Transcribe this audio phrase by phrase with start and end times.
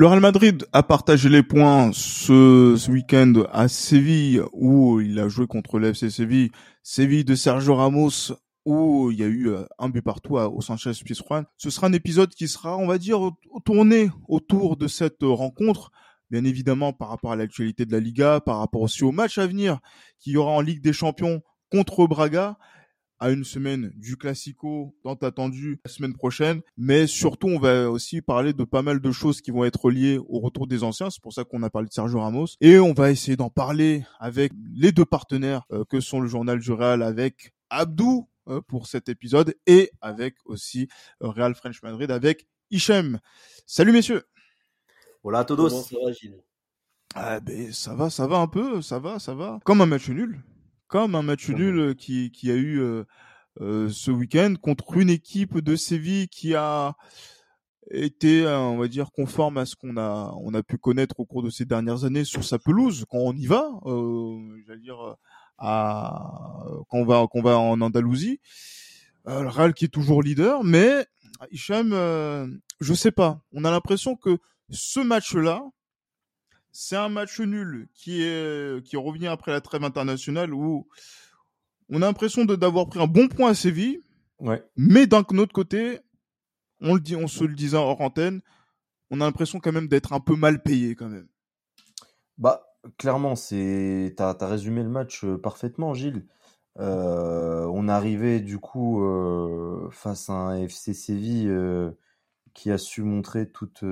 [0.00, 5.46] Le Real Madrid a partagé les points ce, week-end à Séville où il a joué
[5.46, 6.50] contre l'FC Séville.
[6.82, 8.32] Séville de Sergio Ramos
[8.64, 11.44] où il y a eu euh, un but partout au Sanchez Pizjuan.
[11.58, 13.20] Ce sera un épisode qui sera, on va dire,
[13.66, 15.90] tourné autour de cette rencontre.
[16.30, 19.46] Bien évidemment, par rapport à l'actualité de la Liga, par rapport aussi au match à
[19.46, 19.80] venir
[20.18, 22.56] qu'il y aura en Ligue des Champions contre Braga
[23.20, 26.62] à une semaine du Classico tant attendu la semaine prochaine.
[26.76, 30.18] Mais surtout, on va aussi parler de pas mal de choses qui vont être liées
[30.18, 31.10] au retour des anciens.
[31.10, 32.46] C'est pour ça qu'on a parlé de Sergio Ramos.
[32.60, 36.58] Et on va essayer d'en parler avec les deux partenaires euh, que sont le Journal
[36.58, 40.88] du Real avec Abdou euh, pour cet épisode et avec aussi
[41.22, 43.20] euh, Real French Madrid avec Hichem.
[43.66, 44.22] Salut messieurs.
[45.22, 45.68] Voilà todos.
[45.68, 46.42] Comment ça va Gilles?
[47.14, 49.58] Ah, ben, ça va, ça va un peu, ça va, ça va.
[49.64, 50.42] Comme un match nul
[50.90, 53.04] comme un match nul euh, qui, qui a eu euh,
[53.60, 56.96] euh, ce week-end contre une équipe de Séville qui a
[57.92, 61.42] été, on va dire, conforme à ce qu'on a, on a pu connaître au cours
[61.42, 65.16] de ces dernières années sur sa pelouse quand on y va, euh, j'allais dire,
[65.58, 68.40] à, quand on va, qu'on va en Andalousie.
[69.26, 71.06] le Real qui est toujours leader, mais
[71.50, 72.46] Hicham, euh,
[72.80, 73.40] je sais pas.
[73.52, 74.38] On a l'impression que
[74.70, 75.64] ce match-là,
[76.72, 80.86] c'est un match nul qui est qui revient après la trêve internationale où
[81.90, 84.00] on a l'impression d'avoir pris un bon point à Séville.
[84.38, 84.62] Ouais.
[84.76, 86.00] Mais d'un autre côté,
[86.80, 88.40] on le dit, on se le disait hors antenne,
[89.10, 91.28] on a l'impression quand même d'être un peu mal payé quand même.
[92.38, 92.62] Bah
[92.96, 96.26] clairement, c'est t'as as résumé le match euh, parfaitement, Gilles.
[96.78, 101.52] Euh, on arrivait du coup euh, face à un FC Séville
[102.54, 103.84] qui a su montrer toute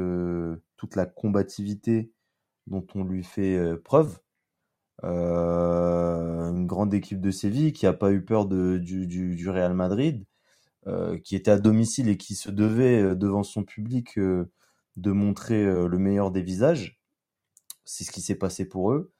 [0.76, 2.12] toute la combativité
[2.68, 4.18] dont on lui fait euh, preuve.
[5.04, 10.24] Euh, une grande équipe de Séville qui n'a pas eu peur du, Real Madrid,
[10.86, 15.98] euh, qui était à domicile et qui se devait devant son public de montrer le
[15.98, 17.00] meilleur des visages.
[17.84, 19.12] C'est ce qui s'est passé pour eux.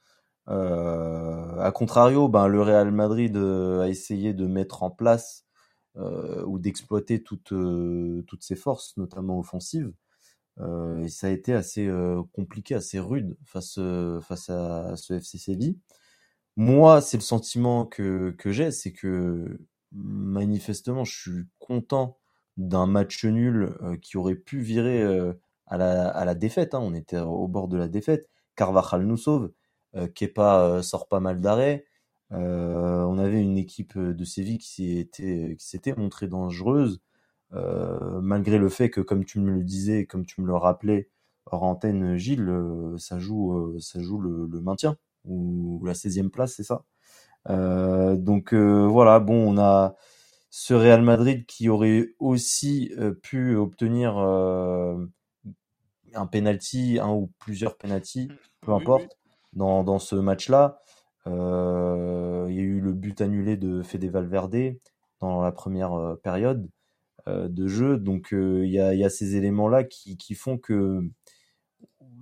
[0.48, 5.46] À contrario, ben, le Real Madrid a essayé de mettre en place
[5.94, 7.52] ou d'exploiter toutes
[8.40, 9.92] ses forces, notamment offensives.
[10.60, 15.14] Euh, et ça a été assez euh, compliqué, assez rude face, euh, face à, ce
[15.14, 15.78] FC Séville.
[16.56, 19.58] Moi, c'est le sentiment que, que j'ai, c'est que
[19.92, 22.18] manifestement, je suis content
[22.56, 25.02] d'un match nul qui aurait pu virer
[25.66, 26.74] à, la, à la défaite.
[26.74, 26.80] Hein.
[26.82, 28.28] On était au bord de la défaite.
[28.56, 29.52] Carvajal nous sauve.
[30.14, 31.86] Kepa sort pas mal d'arrêts.
[32.30, 35.08] on avait une équipe de Séville qui
[35.58, 37.00] s'était montrée dangereuse.
[37.54, 41.08] Euh, malgré le fait que, comme tu me le disais, comme tu me le rappelais
[41.46, 46.54] hors antenne, Gilles, euh, ça joue, euh, ça joue le, maintien ou, la 16e place,
[46.56, 46.84] c'est ça?
[47.46, 49.96] donc voilà, bon, on a
[50.50, 52.92] ce Real Madrid qui aurait aussi
[53.22, 55.06] pu obtenir un
[56.30, 58.36] penalty, un ou plusieurs penalties, mmh.
[58.60, 59.16] peu importe,
[59.54, 60.80] Dans, dans, ce match-là.
[61.24, 64.76] il y a eu le but annulé de Fede Valverde
[65.20, 66.68] dans la première période.
[67.28, 67.98] Euh, de jeu.
[67.98, 71.02] Donc euh, il y a, ces éléments-là qui, font que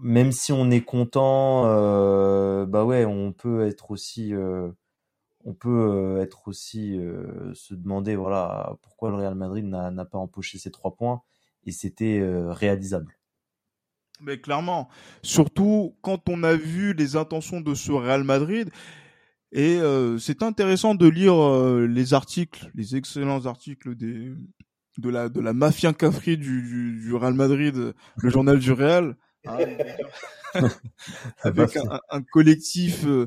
[0.01, 4.33] même si on est content, euh, bah ouais, on peut être aussi,
[5.45, 6.99] on peut être aussi
[7.55, 11.23] se demander voilà pourquoi le Real Madrid n'a pas empoché ces trois points
[11.65, 13.19] et c'était réalisable.
[14.21, 14.89] Mais clairement,
[15.23, 18.71] surtout quand on a vu les intentions de ce Real Madrid.
[19.53, 19.79] Et
[20.19, 21.37] c'est intéressant de lire
[21.87, 24.35] les articles, les excellents articles des,
[24.99, 26.63] de la de la mafia cafri du,
[27.01, 29.17] du, Real Madrid, le journal du Real,
[29.47, 29.59] hein,
[31.43, 31.77] avec
[32.11, 33.27] un, collectif euh,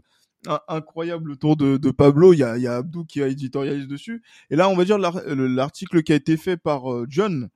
[0.68, 2.34] incroyable autour de, de Pablo.
[2.34, 4.24] Il y a, il y a Abdou qui a éditorialisé dessus.
[4.50, 7.50] Et là, on va dire l'article qui a été fait par euh, John,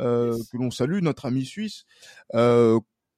[0.00, 1.84] euh, que l'on salue, notre ami suisse.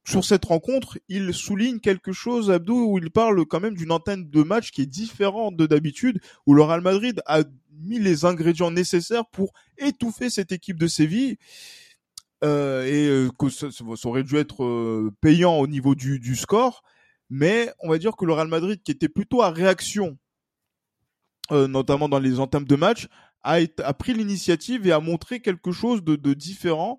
[0.06, 4.28] Sur cette rencontre, il souligne quelque chose, Abdou, où il parle quand même d'une antenne
[4.28, 7.42] de match qui est différente de d'habitude, où le Real Madrid a
[7.80, 11.36] mis les ingrédients nécessaires pour étouffer cette équipe de Séville.
[12.42, 13.68] Euh, et euh, que ça,
[14.04, 16.82] aurait dû être euh, payant au niveau du, score,
[17.28, 20.18] mais on va dire que le Real Madrid, qui était plutôt à réaction,
[21.50, 23.08] notamment dans les entames de match,
[23.42, 26.96] a, a pris l'initiative et a montré quelque chose de, de, différent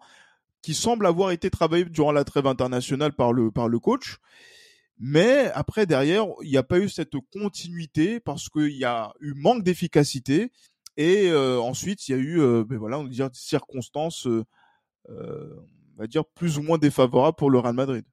[0.62, 4.18] qui semble avoir été travaillé durant la trêve internationale par le, par le coach.
[5.00, 9.33] Mais après, derrière, il n'y a pas eu cette continuité parce qu'il y a eu
[9.33, 10.51] manque d'efficacité
[10.98, 14.46] et ensuite, il y a eu, ben voilà, on dire des circonstances, on
[15.98, 18.06] va dire plus ou moins défavorables pour le Real Madrid.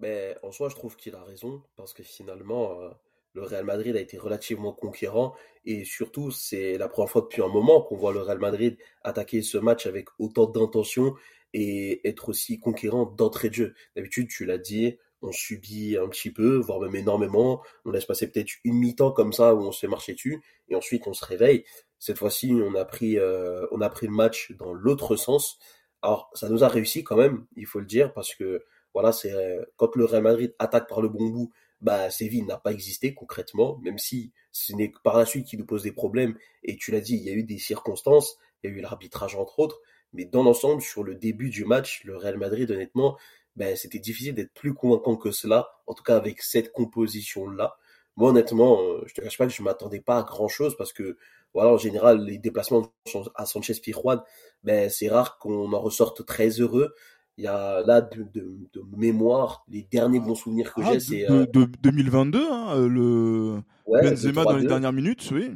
[0.00, 2.90] Mais en soi, je trouve qu'il a raison parce que finalement, le
[3.38, 7.48] le Real Madrid a été relativement conquérant et surtout c'est la première fois depuis un
[7.48, 11.14] moment qu'on voit le Real Madrid attaquer ce match avec autant d'intention
[11.54, 13.74] et être aussi conquérant d'entrée de jeu.
[13.96, 17.62] D'habitude, tu l'as dit, on subit un petit peu, voire même énormément.
[17.84, 20.76] On laisse passer peut-être une mi-temps comme ça où on se fait marcher dessus et
[20.76, 21.64] ensuite on se réveille.
[21.98, 25.58] Cette fois-ci, on a pris, euh, on a pris le match dans l'autre sens.
[26.02, 29.32] Alors, ça nous a réussi quand même, il faut le dire, parce que voilà, c'est
[29.76, 33.78] quand le Real Madrid attaque par le bon bout, bah Séville n'a pas existé concrètement,
[33.82, 36.36] même si ce n'est que par la suite qui nous pose des problèmes.
[36.64, 39.36] Et tu l'as dit, il y a eu des circonstances, il y a eu l'arbitrage
[39.36, 39.80] entre autres,
[40.12, 43.16] mais dans l'ensemble, sur le début du match, le Real Madrid, honnêtement,
[43.58, 47.76] ben, c'était difficile d'être plus convaincant que cela, en tout cas avec cette composition-là.
[48.16, 51.16] Moi, honnêtement, euh, je te cache pas que je m'attendais pas à grand-chose parce que,
[51.54, 52.92] voilà, en général, les déplacements
[53.34, 54.22] à Sanchez Pijuan,
[54.62, 56.94] ben, c'est rare qu'on en ressorte très heureux.
[57.36, 61.26] Il y a là de, de, mémoire, les derniers bons souvenirs que ah, j'ai, c'est
[61.26, 65.50] de, 2022, euh, hein, euh, le Benzema dans les dernières minutes, oui.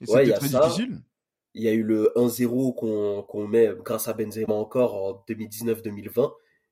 [0.00, 1.00] Et c'était très difficile.
[1.54, 6.30] Il y a eu le 1-0 qu'on qu'on met grâce à Benzema encore en 2019-2020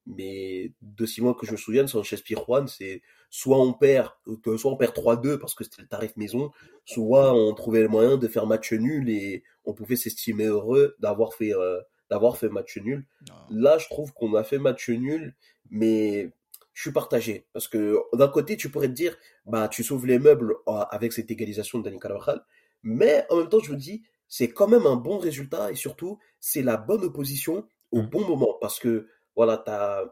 [0.08, 4.10] mais de six mois que je me souvienne, Sanchez Pirjuan, c'est soit on perd,
[4.56, 6.50] soit on perd 3-2 parce que c'était le tarif maison,
[6.86, 11.34] soit on trouvait le moyen de faire match nul et on pouvait s'estimer heureux d'avoir
[11.34, 13.06] fait euh, d'avoir fait match nul.
[13.50, 15.36] Là, je trouve qu'on a fait match nul,
[15.70, 16.30] mais
[16.72, 19.14] je suis partagé parce que d'un côté, tu pourrais te dire,
[19.44, 22.42] bah tu sauves les meubles euh, avec cette égalisation de Dani Carvajal,
[22.82, 26.18] mais en même temps, je me dis, c'est quand même un bon résultat et surtout,
[26.40, 28.06] c'est la bonne opposition au mmh.
[28.06, 29.06] bon moment parce que
[29.38, 29.62] voilà,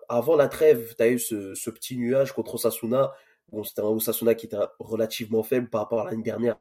[0.09, 3.13] avant la trêve, tu as eu ce, petit nuage contre Osasuna.
[3.49, 6.61] Bon, c'était un Osasuna qui était relativement faible par rapport à l'année dernière.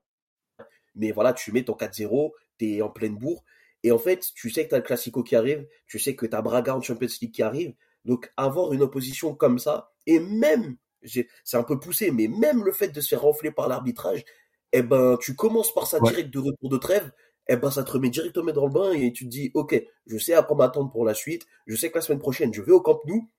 [0.95, 3.44] Mais voilà, tu mets ton 4-0, tu es en pleine bourre.
[3.83, 6.25] Et en fait, tu sais que tu as le Classico qui arrive, tu sais que
[6.25, 7.75] tu as Braga en Champions League qui arrive.
[8.03, 12.71] Donc, avoir une opposition comme ça, et même, c'est un peu poussé, mais même le
[12.71, 14.25] fait de se faire renfler par l'arbitrage,
[14.71, 17.12] eh ben, tu commences par ça direct de retour de trêve
[17.47, 20.18] eh ben ça te remet directement dans le bain et tu te dis ok je
[20.18, 22.71] sais à quoi m'attendre pour la suite je sais que la semaine prochaine je vais
[22.71, 23.30] au Camp Nou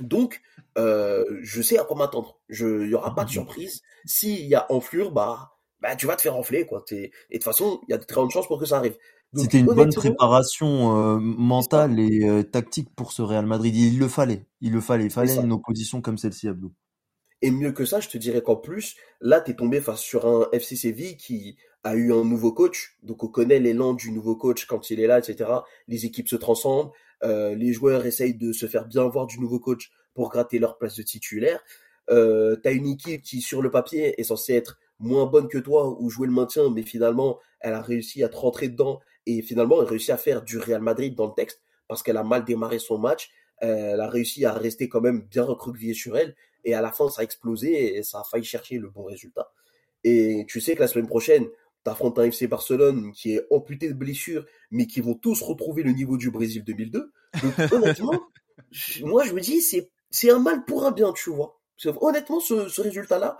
[0.00, 0.42] donc
[0.78, 2.38] euh, je sais à quoi m'attendre.
[2.48, 3.82] Je il y aura pas de surprise.
[4.04, 6.84] S'il y a enflure bah bah tu vas te faire enfler quoi.
[6.90, 8.96] Et de toute façon il y a de très grandes chances pour que ça arrive.
[9.34, 13.74] C'était une bonne préparation euh, mentale et euh, tactique pour ce Real Madrid.
[13.74, 14.46] Il le fallait.
[14.60, 15.04] Il le fallait.
[15.04, 16.72] Il fallait une opposition comme celle-ci Abdou
[17.42, 20.26] et mieux que ça, je te dirais qu'en plus, là, tu es tombé face sur
[20.26, 22.96] un FC Séville qui a eu un nouveau coach.
[23.02, 25.50] Donc, on connaît l'élan du nouveau coach quand il est là, etc.
[25.86, 26.90] Les équipes se transcendent.
[27.22, 30.78] Euh, les joueurs essayent de se faire bien voir du nouveau coach pour gratter leur
[30.78, 31.60] place de titulaire.
[32.10, 35.58] Euh, tu as une équipe qui, sur le papier, est censée être moins bonne que
[35.58, 39.42] toi ou jouer le maintien, mais finalement, elle a réussi à te rentrer dedans et
[39.42, 42.24] finalement, elle a réussi à faire du Real Madrid dans le texte parce qu'elle a
[42.24, 43.30] mal démarré son match.
[43.58, 46.34] Elle a réussi à rester quand même bien recroquevillée sur elle
[46.66, 49.52] et à la fin, ça a explosé et ça a failli chercher le bon résultat.
[50.04, 51.46] Et tu sais que la semaine prochaine,
[51.84, 55.84] tu affrontes un FC Barcelone qui est amputé de blessures, mais qui vont tous retrouver
[55.84, 57.12] le niveau du Brésil 2002.
[57.42, 58.20] Donc, honnêtement,
[59.02, 61.60] moi, je me dis, c'est, c'est un mal pour un bien, tu vois.
[62.00, 63.38] Honnêtement, ce, ce résultat-là,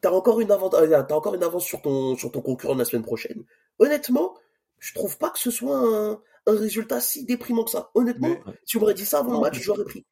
[0.00, 2.84] t'as encore une avance, euh, as encore une avance sur ton, sur ton concurrent la
[2.84, 3.44] semaine prochaine.
[3.78, 4.34] Honnêtement,
[4.78, 7.90] je trouve pas que ce soit un, un résultat si déprimant que ça.
[7.94, 10.04] Honnêtement, si on m'aurait dit ça avant le match, j'aurais pris.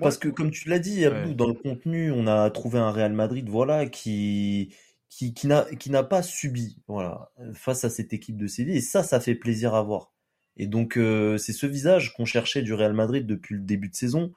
[0.00, 3.48] Parce que comme tu l'as dit, dans le contenu, on a trouvé un Real Madrid,
[3.48, 4.74] voilà, qui
[5.08, 8.76] qui, qui n'a qui n'a pas subi, voilà, face à cette équipe de Séville.
[8.76, 10.12] Et ça, ça fait plaisir à voir.
[10.56, 13.96] Et donc euh, c'est ce visage qu'on cherchait du Real Madrid depuis le début de
[13.96, 14.32] saison,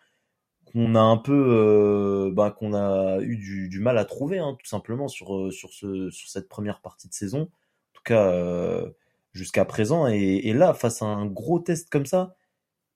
[0.66, 4.56] qu'on a un peu, euh, ben, qu'on a eu du, du, mal à trouver, hein,
[4.60, 7.42] tout simplement sur euh, sur ce sur cette première partie de saison.
[7.42, 8.90] En tout cas euh,
[9.34, 10.08] jusqu'à présent.
[10.08, 12.36] Et, et là, face à un gros test comme ça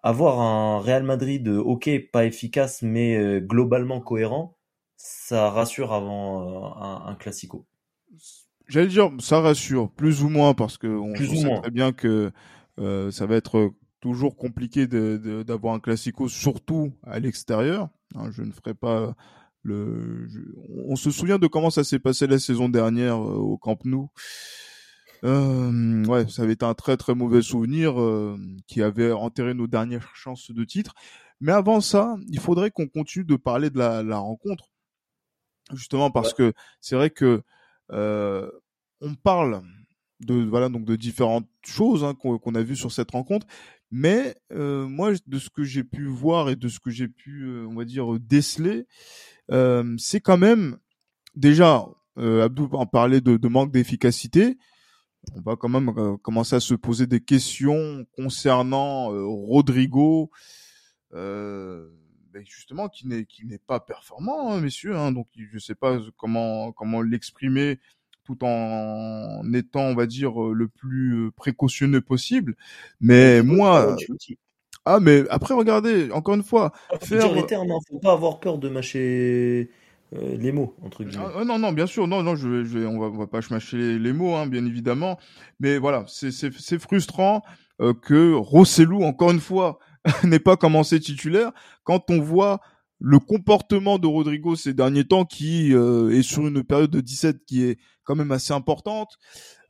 [0.06, 4.56] avoir un Real Madrid, euh, ok, pas efficace, mais euh, globalement cohérent,
[4.96, 7.66] ça rassure avant euh, un, classico.
[8.68, 12.32] J'allais dire, ça rassure, plus ou moins, parce que on, sait très bien que
[12.78, 17.90] ça va être toujours compliqué d'avoir un classico, surtout à l'extérieur.
[18.14, 19.16] Hein, je ne ferai pas
[19.64, 20.28] le.
[20.88, 24.10] on se souvient de comment ça s'est passé la saison dernière au Camp Nou.
[25.26, 29.68] Euh, ouais, ça avait été un très très mauvais souvenir euh, qui avait enterré nos
[29.68, 30.94] dernières chances de titre.
[31.42, 34.70] Mais avant ça, il faudrait qu'on continue de parler de la, la rencontre,
[35.74, 37.42] justement parce que c'est vrai que
[37.92, 38.50] euh,
[39.02, 39.62] on parle
[40.22, 43.48] de voilà donc de différentes choses hein, qu'on a vues sur cette rencontre,
[43.92, 47.44] mais euh, moi de ce que j'ai pu voir et de ce que j'ai pu
[47.44, 48.86] euh, on va dire déceler,
[49.52, 50.78] euh, c'est quand même
[51.36, 51.86] déjà
[52.18, 54.58] Abdou en parlait de, de manque d'efficacité
[55.36, 60.30] on va quand même euh, commencer à se poser des questions concernant euh, Rodrigo.
[61.14, 61.88] Euh,
[62.34, 64.96] ben, justement qui n'est qui n'est pas performant, hein, messieurs.
[64.96, 67.80] Hein, donc je sais pas comment comment l'exprimer
[68.26, 72.56] tout en étant, on va dire, le plus précautionneux possible.
[73.00, 73.96] Mais moi,
[74.84, 77.46] ah mais après regardez, encore une fois, ah, faire...
[77.46, 79.70] termes, hein, faut pas avoir peur de mâcher
[80.14, 81.26] euh, les mots entre guillemets.
[81.36, 82.08] Ah, non non bien sûr.
[82.08, 85.18] Non non je vais, on va on va pas mâcher les, mots hein, bien évidemment.
[85.60, 87.42] Mais voilà c'est c'est frustrant
[87.82, 89.80] euh, que Rossellou encore une fois
[90.24, 91.52] n'ait pas commencé titulaire.
[91.84, 92.62] Quand on voit
[93.00, 97.44] le comportement de Rodrigo ces derniers temps qui euh, est sur une période de 17
[97.46, 99.18] qui est quand même assez importante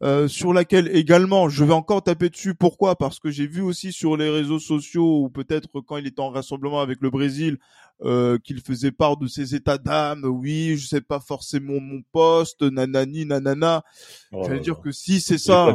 [0.03, 2.53] euh, sur laquelle également je vais encore taper dessus.
[2.53, 2.95] Pourquoi?
[2.95, 6.29] Parce que j'ai vu aussi sur les réseaux sociaux ou peut-être quand il était en
[6.29, 7.57] rassemblement avec le Brésil
[8.01, 10.25] euh, qu'il faisait part de ses états d'âme.
[10.25, 13.83] Oui je sais pas forcément mon poste nanani nanana.
[14.31, 15.73] Oh j'allais dire que si c'est ça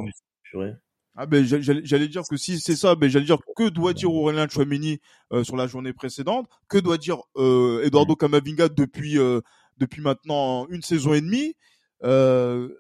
[1.23, 4.49] ah ben j'allais dire que si c'est ça, ben j'allais dire que doit dire Aurélien
[4.49, 5.01] Chouameni
[5.35, 9.43] euh, sur la journée précédente, que doit dire euh, Eduardo Camavinga depuis euh,
[9.77, 11.57] depuis maintenant une saison et demie,
[12.05, 12.71] euh,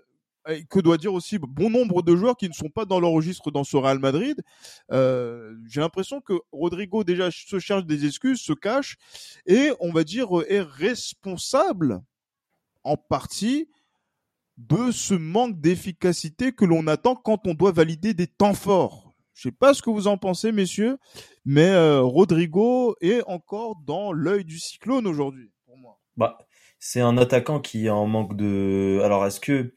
[0.70, 3.62] que doit dire aussi bon nombre de joueurs qui ne sont pas dans l'enregistre dans
[3.62, 4.40] ce Real Madrid.
[4.90, 8.97] Euh, J'ai l'impression que Rodrigo déjà se cherche des excuses, se cache
[9.44, 12.00] et on va dire est responsable
[12.85, 13.68] en partie
[14.69, 19.14] de ce manque d'efficacité que l'on attend quand on doit valider des temps forts.
[19.33, 20.99] Je sais pas ce que vous en pensez, messieurs,
[21.47, 25.99] mais euh, Rodrigo est encore dans l'œil du cyclone aujourd'hui, pour moi.
[26.17, 26.37] Bah,
[26.79, 29.00] c'est un attaquant qui est en manque de.
[29.02, 29.73] Alors, est-ce que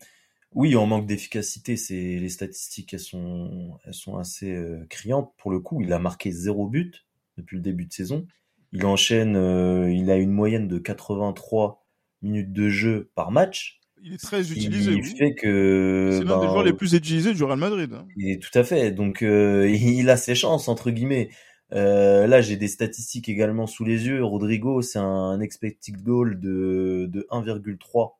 [0.51, 5.33] oui, en manque d'efficacité, c'est les statistiques, elles sont, elles sont assez euh, criantes.
[5.37, 7.05] Pour le coup, il a marqué zéro but
[7.37, 8.27] depuis le début de saison.
[8.73, 11.85] Il enchaîne, euh, il a une moyenne de 83
[12.21, 14.91] minutes de jeu par match il est très utilisé.
[14.91, 17.91] Il fait que c'est l'un des ben, joueurs les plus utilisés du Real Madrid.
[17.93, 18.05] Hein.
[18.19, 18.91] Et tout à fait.
[18.91, 21.29] Donc euh, il a ses chances entre guillemets.
[21.71, 24.23] Euh, là, j'ai des statistiques également sous les yeux.
[24.23, 28.13] Rodrigo, c'est un expected goal de, de 1,3.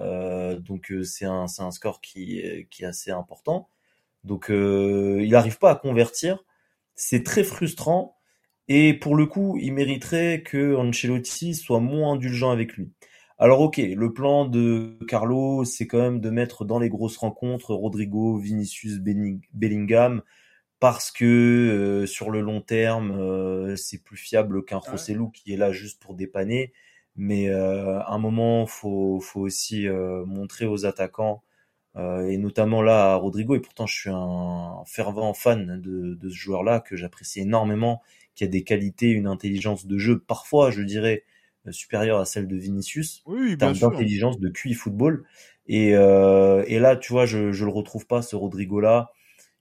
[0.00, 3.68] Euh, donc c'est un, un score qui, qui est assez important.
[4.22, 6.44] Donc il n'arrive pas à convertir.
[6.94, 8.16] C'est très frustrant.
[8.68, 12.92] Et pour le coup, il mériterait que Ancelotti soit moins indulgent avec lui.
[13.38, 17.74] Alors ok, le plan de Carlo, c'est quand même de mettre dans les grosses rencontres
[17.74, 19.00] Rodrigo, Vinicius,
[19.52, 20.22] Bellingham,
[20.80, 25.56] parce que euh, sur le long terme, euh, c'est plus fiable qu'un Rossellou qui est
[25.56, 26.72] là juste pour dépanner.
[27.16, 29.86] Mais euh, à un moment, faut, faut aussi
[30.26, 31.42] montrer aux attaquants,
[31.96, 36.34] et notamment là à Rodrigo, et pourtant je suis un fervent fan de, de ce
[36.36, 38.02] joueur-là que j'apprécie énormément,
[38.34, 41.24] qui a des qualités, une intelligence de jeu, parfois je dirais
[41.70, 45.24] supérieure à celle de Vinicius oui, d'intelligence, de QI football.
[45.66, 49.10] Et, euh, et là, tu vois, je je le retrouve pas ce Rodrigo là.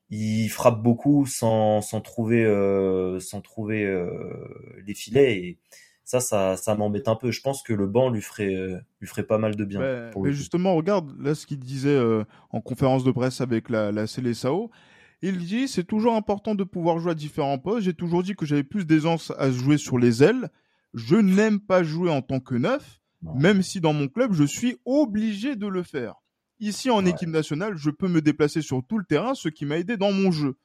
[0.09, 4.09] Il frappe beaucoup sans sans trouver euh, sans trouver euh,
[4.85, 5.57] les filets et
[6.03, 7.31] ça ça ça m'embête un peu.
[7.31, 10.11] Je pense que le banc lui ferait euh, lui ferait pas mal de bien.
[10.15, 14.07] mais justement, regarde là ce qu'il disait euh, en conférence de presse avec la la
[14.07, 14.69] Célessao.
[15.21, 17.85] Il dit c'est toujours important de pouvoir jouer à différents postes.
[17.85, 20.49] J'ai toujours dit que j'avais plus d'aisance à jouer sur les ailes
[20.93, 23.01] je n'aime pas jouer en tant que neuf,
[23.35, 26.15] même si dans mon club, je suis obligé de le faire.
[26.59, 29.77] Ici, en équipe nationale, je peux me déplacer sur tout le terrain, ce qui m'a
[29.77, 30.57] aidé dans mon jeu.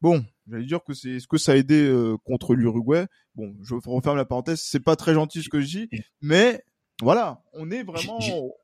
[0.00, 3.06] Bon, j'allais dire que c'est ce que ça a aidé euh, contre l'Uruguay?
[3.34, 5.88] Bon, je referme la parenthèse, c'est pas très gentil ce que je dis,
[6.20, 6.62] mais
[7.00, 8.18] voilà, on est vraiment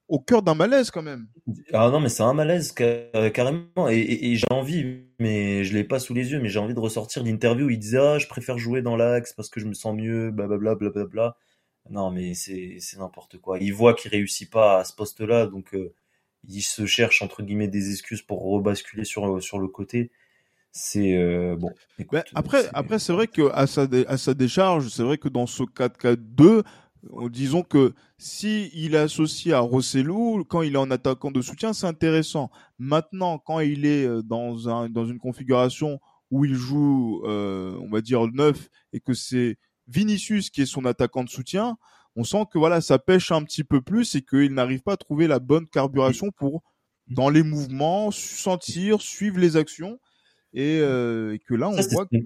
[0.09, 1.29] au cœur d'un malaise quand même.
[1.73, 3.89] Ah non, mais c'est un malaise carrément.
[3.89, 7.23] Et, j'ai envie, mais je l'ai pas sous les yeux, mais j'ai envie de ressortir
[7.23, 9.95] l'interview où il disait ah je préfère jouer dans l'axe parce que je me sens
[9.95, 11.37] mieux, blablabla, blablabla.
[11.91, 13.59] Non, mais c'est c'est n'importe quoi.
[13.61, 15.95] Il voit qu'il réussit pas à ce poste-là, donc euh,
[16.49, 20.11] il se cherche entre guillemets des excuses pour rebasculer sur sur le côté.
[20.73, 21.71] C'est euh, bon.
[22.11, 25.47] Ben, après, après c'est vrai que à sa à sa décharge, c'est vrai que dans
[25.47, 26.65] ce 4-4-2
[27.31, 31.73] disons que si il est associé à Rossellou, quand il est en attaquant de soutien,
[31.73, 32.51] c'est intéressant.
[32.79, 37.91] Maintenant, quand il est euh, dans, un, dans une configuration où il joue, euh, on
[37.91, 39.57] va dire, neuf, et que c'est
[39.87, 41.77] Vinicius qui est son attaquant de soutien,
[42.17, 44.97] on sent que voilà, ça pêche un petit peu plus et qu'il n'arrive pas à
[44.97, 46.63] trouver la bonne carburation pour,
[47.09, 49.99] dans les mouvements, sentir, suivre les actions.
[50.53, 52.17] Et, euh, que là, on voit que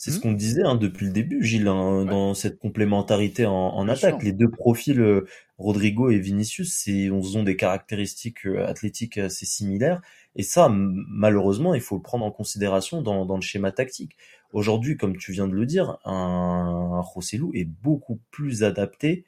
[0.00, 0.20] c'est ce mmh.
[0.20, 4.22] qu'on disait hein, depuis le début, Gilles, hein, dans cette complémentarité en, en attaque.
[4.22, 5.26] Les deux profils, euh,
[5.58, 10.00] Rodrigo et Vinicius, c'est, ont des caractéristiques euh, athlétiques assez similaires.
[10.36, 14.16] Et ça, malheureusement, il faut le prendre en considération dans, dans le schéma tactique.
[14.52, 17.20] Aujourd'hui, comme tu viens de le dire, un, un
[17.54, 19.24] est beaucoup plus adapté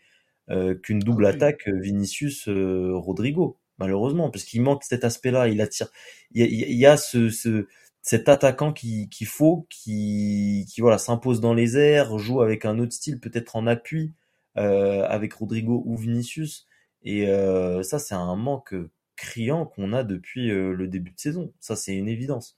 [0.51, 5.49] euh, qu'une double ah attaque Vinicius-Rodrigo, malheureusement, parce qu'il manque cet aspect-là.
[5.49, 5.89] Il attire,
[6.31, 7.67] il y a, il y a ce, ce
[8.03, 12.79] cet attaquant qu'il qui faut, qui, qui voilà s'impose dans les airs, joue avec un
[12.79, 14.13] autre style, peut-être en appui
[14.57, 16.67] euh, avec Rodrigo ou Vinicius.
[17.03, 18.75] Et euh, ça, c'est un manque
[19.17, 21.53] criant qu'on a depuis euh, le début de saison.
[21.61, 22.57] Ça, c'est une évidence.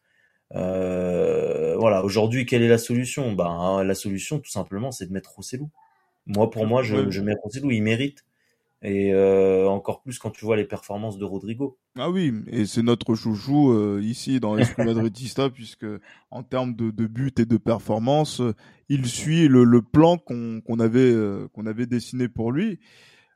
[0.54, 2.04] Euh, voilà.
[2.04, 3.32] Aujourd'hui, quelle est la solution?
[3.32, 5.70] Ben, la solution, tout simplement, c'est de mettre Rossellou.
[6.26, 7.70] Moi, pour moi, je, je mets Rossellou.
[7.70, 8.24] Il mérite
[8.82, 11.78] et euh, encore plus quand tu vois les performances de Rodrigo.
[11.96, 15.86] Ah oui, et c'est notre chouchou euh, ici dans l'esprit madridista puisque
[16.30, 18.54] en termes de, de but et de performance, euh,
[18.88, 22.80] il suit le, le plan qu'on avait euh, qu'on avait dessiné pour lui.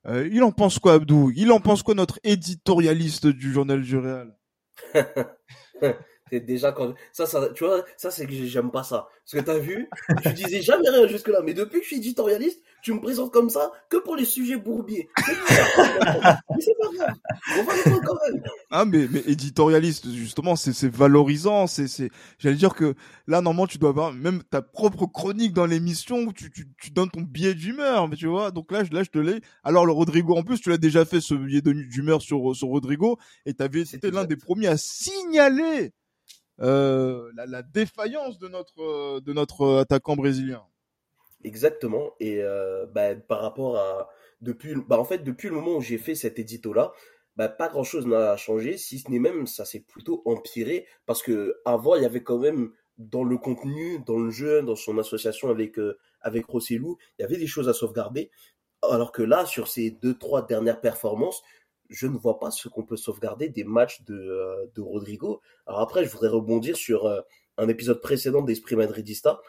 [0.09, 1.33] Il en pense quoi, Abdou?
[1.35, 4.37] Il en pense quoi notre éditorialiste du journal du Real?
[6.30, 9.09] C'est déjà quand ça, ça, tu vois, ça c'est que j'aime pas ça.
[9.25, 9.88] Parce que t'as vu,
[10.25, 13.33] je disais jamais rien jusque là, mais depuis que je suis éditorialiste, tu me présentes
[13.33, 15.09] comme ça que pour les sujets bourbiers.
[15.16, 17.14] mais c'est pas grave,
[17.59, 18.42] on va le quand même.
[18.71, 22.11] Ah mais mais éditorialiste justement, c'est c'est valorisant, c'est c'est.
[22.38, 22.95] J'allais dire que
[23.28, 26.90] là normalement tu dois avoir même ta propre chronique dans l'émission où tu, tu tu
[26.90, 28.50] donnes ton billet d'humeur, mais tu vois.
[28.50, 29.40] Donc là je là je te l'ai.
[29.62, 33.18] Alors le Rodrigo en plus tu l'as déjà fait ce billet d'humeur sur sur Rodrigo
[33.45, 35.92] et t'avais c'était l'un des premiers à signaler
[36.61, 40.63] euh, la, la défaillance de notre euh, de notre attaquant brésilien.
[41.45, 42.13] Exactement.
[42.19, 44.09] Et euh, bah, par rapport à
[44.41, 46.93] depuis, bah, en fait, depuis le moment où j'ai fait cet édito-là,
[47.37, 51.61] bah, pas grand-chose n'a changé, si ce n'est même ça s'est plutôt empiré parce que
[51.65, 55.51] avant il y avait quand même dans le contenu, dans le jeu, dans son association
[55.51, 58.31] avec euh, avec Rossellou, il y avait des choses à sauvegarder.
[58.83, 61.43] Alors que là, sur ces deux trois dernières performances,
[61.88, 65.40] je ne vois pas ce qu'on peut sauvegarder des matchs de euh, Rodrigo.
[65.66, 67.21] Alors après, je voudrais rebondir sur euh,
[67.57, 69.40] un épisode précédent d'Esprit Madridista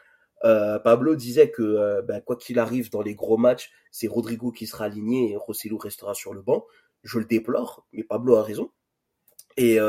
[0.44, 4.68] euh, Pablo disait que ben, quoi qu'il arrive dans les gros matchs, c'est Rodrigo qui
[4.68, 6.64] sera aligné et Rosselló restera sur le banc.
[7.02, 8.70] Je le déplore, mais Pablo a raison.
[9.58, 9.80] Et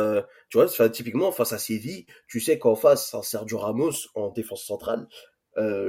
[0.48, 4.64] tu vois, typiquement face à Séville, tu sais qu'en face, un Sergio Ramos en défense
[4.64, 5.06] centrale,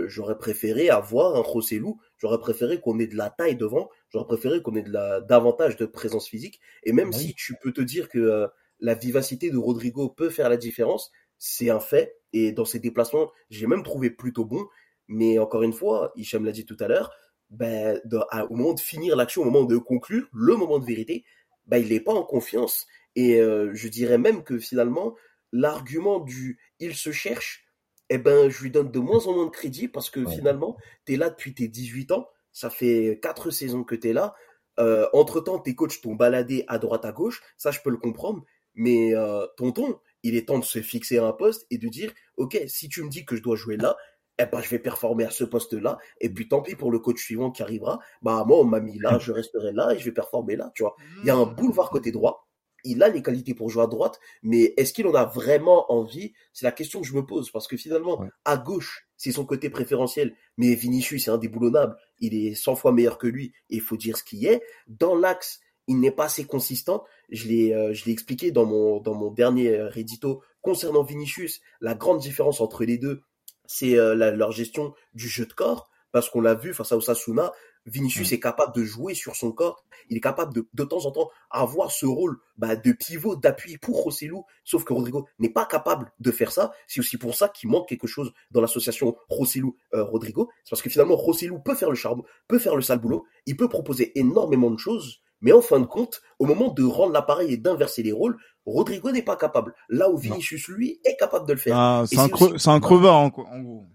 [0.08, 4.62] j'aurais préféré avoir un Rosselló, j'aurais préféré qu'on ait de la taille devant, j'aurais préféré
[4.62, 6.60] qu'on ait de la davantage de présence physique.
[6.84, 7.16] Et même Oui.
[7.28, 8.48] si tu peux te dire que euh,
[8.80, 12.18] la vivacité de Rodrigo peut faire la différence, c'est un fait.
[12.34, 14.68] Et dans ses déplacements, j'ai même trouvé plutôt bon.
[15.08, 17.12] Mais encore une fois, Hicham l'a dit tout à l'heure,
[17.50, 20.86] ben, de- à- au moment de finir l'action, au moment de conclure, le moment de
[20.86, 21.26] vérité,
[21.66, 22.86] ben, il n'est pas en confiance.
[23.16, 25.16] Et euh, je dirais même que finalement,
[25.52, 27.66] l'argument du il se cherche,
[28.10, 30.36] eh ben, je lui donne de moins en moins de crédit parce que Ouais.
[30.36, 34.14] finalement, tu es là depuis tes 18 ans, ça fait quatre saisons que tu es
[34.14, 34.36] là.
[34.80, 38.44] Euh, entre-temps, tes coachs t'ont baladé à droite à gauche, ça je peux le comprendre,
[38.76, 42.14] mais euh, tonton, il est temps de se fixer à un poste et de dire,
[42.38, 43.98] ok, si tu me dis que je dois jouer là,
[44.42, 47.22] eh ben, je vais performer à ce poste-là, et puis tant pis pour le coach
[47.22, 50.14] suivant qui arrivera, bah moi on m'a mis là, je resterai là et je vais
[50.14, 50.96] performer là, tu vois.
[51.24, 52.48] Il y a un boulevard côté droit,
[52.86, 56.32] il a les qualités pour jouer à droite, mais est-ce qu'il en a vraiment envie?
[56.54, 58.30] C'est la question que je me pose, parce que finalement, Ouais.
[58.46, 63.20] à gauche, c'est son côté préférentiel, mais Vinicius c'est indéboulonnable, il est 100 fois meilleur
[63.20, 64.64] que lui, et il faut dire ce qui est.
[64.88, 69.90] Dans l'axe, il n'est pas assez consistant, je l'ai euh, expliqué dans mon, dernier euh,
[69.90, 73.22] rédito concernant Vinicius, la grande différence entre les deux,
[73.66, 77.52] c'est euh, leur gestion du jeu de corps, parce qu'on l'a vu face à Osasuna,
[77.86, 81.12] Vinicius est capable de jouer sur son corps, il est capable de de temps en
[81.12, 85.66] temps avoir ce rôle bah, de pivot, d'appui pour Rossellou, sauf que Rodrigo n'est pas
[85.66, 86.72] capable de faire ça.
[86.88, 90.50] C'est aussi pour ça qu'il manque quelque chose dans l'association Rossellou-Rodrigo.
[90.64, 93.56] c'est parce que finalement, Rossellou peut faire le charbon, peut faire le sale boulot, il
[93.56, 97.54] peut proposer énormément de choses, mais en fin de compte, au moment de rendre l'appareil
[97.54, 99.74] et d'inverser les rôles, Rodrigo n'est pas capable.
[99.88, 101.78] Là où Vinicius, lui, est capable de le faire.
[101.78, 103.86] Ah, c'est un crevard en, en gros.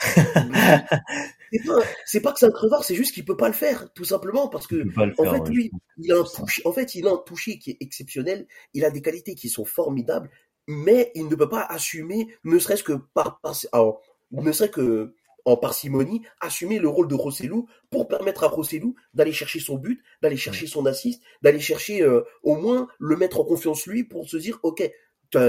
[1.52, 4.04] C'est pas, pas que c'est un crevard, c'est juste qu'il peut pas le faire, tout
[4.04, 4.86] simplement, parce que
[5.18, 7.70] En fait, ouais, lui, il a un toucher, en fait, il a un toucher qui
[7.72, 8.46] est exceptionnel.
[8.74, 10.30] Il a des qualités qui sont formidables,
[10.66, 15.14] mais il ne peut pas assumer, ne serait-ce que par, par- alors, ne serait que
[15.44, 20.02] en parcimonie, assumer le rôle de Rossellou pour permettre à Rossellou d'aller chercher son but,
[20.20, 24.28] d'aller chercher son assist, d'aller chercher euh, au moins le mettre en confiance lui pour
[24.28, 24.82] se dire, ok,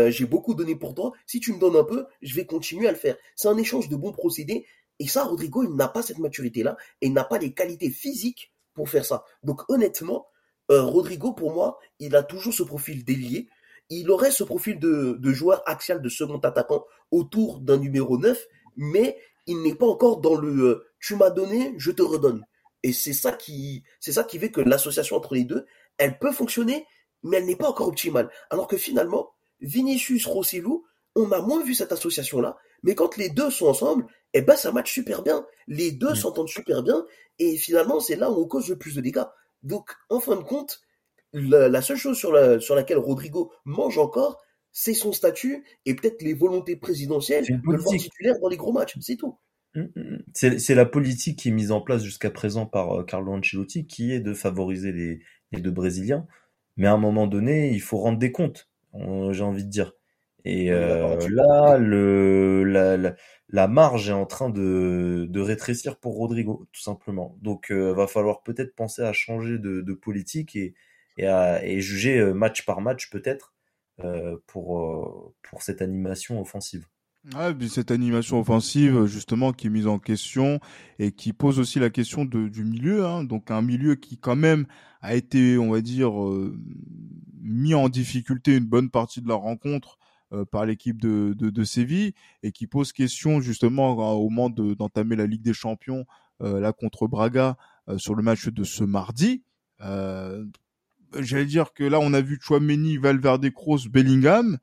[0.10, 1.12] j'ai beaucoup donné pour toi.
[1.26, 3.18] Si tu me donnes un peu, je vais continuer à le faire.
[3.36, 4.66] C'est un échange de bons procédés.
[5.00, 8.52] Et ça, Rodrigo, il n'a pas cette maturité-là et il n'a pas les qualités physiques
[8.74, 9.24] pour faire ça.
[9.44, 10.28] Donc honnêtement,
[10.72, 13.50] euh, Rodrigo, pour moi, il a toujours ce profil d'ailier.
[13.90, 18.46] Il aurait ce profil de, de joueur axial de second attaquant autour d'un numéro 9,
[18.76, 22.46] mais il n'est pas encore dans le euh, tu m'as donné, je te redonne.
[22.84, 25.66] Et c'est ça qui c'est ça qui fait que l'association entre les deux,
[25.98, 26.86] elle peut fonctionner,
[27.24, 28.30] mais elle n'est pas encore optimale.
[28.50, 30.86] Alors que finalement, Vinicius Rossellou,
[31.16, 34.72] on a moins vu cette association-là, mais quand les deux sont ensemble, eh ben ça
[34.72, 35.46] match super bien.
[35.68, 36.16] Les deux Mm.
[36.16, 37.06] s'entendent super bien,
[37.40, 39.26] et finalement c'est là où on cause le plus de dégâts.
[39.64, 40.82] Donc en fin de compte,
[41.34, 45.96] la, la seule chose sur, la, sur laquelle Rodrigo mange encore, c'est son statut et
[45.96, 49.38] peut-être les volontés présidentielles de le voir titulaire dans les gros matchs, c'est tout.
[49.76, 50.18] Mmh, mmh.
[50.58, 54.12] C'est la politique qui est mise en place jusqu'à présent par euh, Carlo Ancelotti, qui
[54.12, 56.26] est de favoriser les, les deux Brésiliens.
[56.78, 59.94] Mais à un moment donné, il faut rendre des comptes, j'ai envie de dire.
[60.46, 63.16] Et euh, là, le, la,
[63.50, 67.38] la, marge est en train de, de rétrécir pour Rodrigo, tout simplement.
[67.42, 70.76] Donc, euh, va falloir peut-être penser à changer de, de politique et,
[71.18, 73.54] et, à, et juger euh, match par match peut-être
[74.04, 76.86] euh, pour, euh, pour cette animation offensive.
[77.60, 80.62] Puis cette animation offensive, justement, qui est mise en question
[81.00, 83.06] et qui pose aussi la question de, du milieu.
[83.06, 83.26] Hein.
[83.26, 84.66] Donc, un milieu qui, quand même,
[85.02, 86.14] a été, on va dire,
[87.42, 90.00] mis en difficulté une bonne partie de la rencontre
[90.32, 92.14] euh, par l'équipe de, de, de, Séville
[92.44, 96.06] et qui pose question justement au moment d'entamer la Ligue des Champions
[96.42, 99.44] euh, là contre Braga euh, sur le match de ce mardi.
[99.80, 104.58] J'allais dire que là on a vu Chouameni, Valverde, Kroos, Bellingham.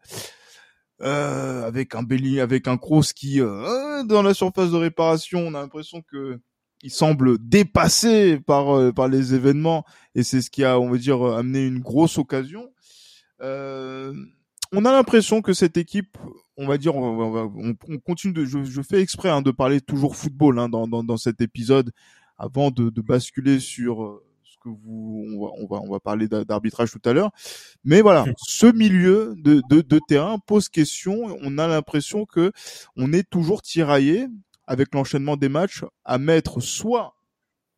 [1.02, 5.60] Euh, avec un Belly, avec un Kroos qui dans la surface de réparation, on a
[5.60, 6.38] l'impression que
[6.82, 11.22] il semble dépassé par par les événements et c'est ce qui a, on va dire,
[11.22, 12.70] amené une grosse occasion.
[13.42, 14.14] Euh,
[14.72, 16.18] on a l'impression que cette équipe,
[16.56, 20.68] on va dire, on, continue de, je, fais exprès hein, de parler toujours football hein,
[20.68, 21.92] dans, dans, cet épisode
[22.38, 25.24] avant de, basculer sur euh, ce que vous,
[25.58, 27.30] on va, on va, parler d'arbitrage tout à l'heure.
[27.84, 31.38] Mais voilà, ce milieu de, de, terrain pose question.
[31.40, 32.52] On a l'impression que
[32.96, 34.26] on est toujours tiraillé
[34.66, 37.16] avec l'enchaînement des matchs à mettre soit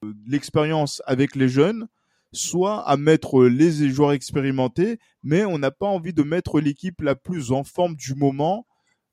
[0.04, 1.88] euh, l'expérience avec les jeunes,
[2.32, 7.14] soit à mettre les joueurs expérimentés, mais on n'a pas envie de mettre l'équipe la
[7.14, 8.66] plus en forme du moment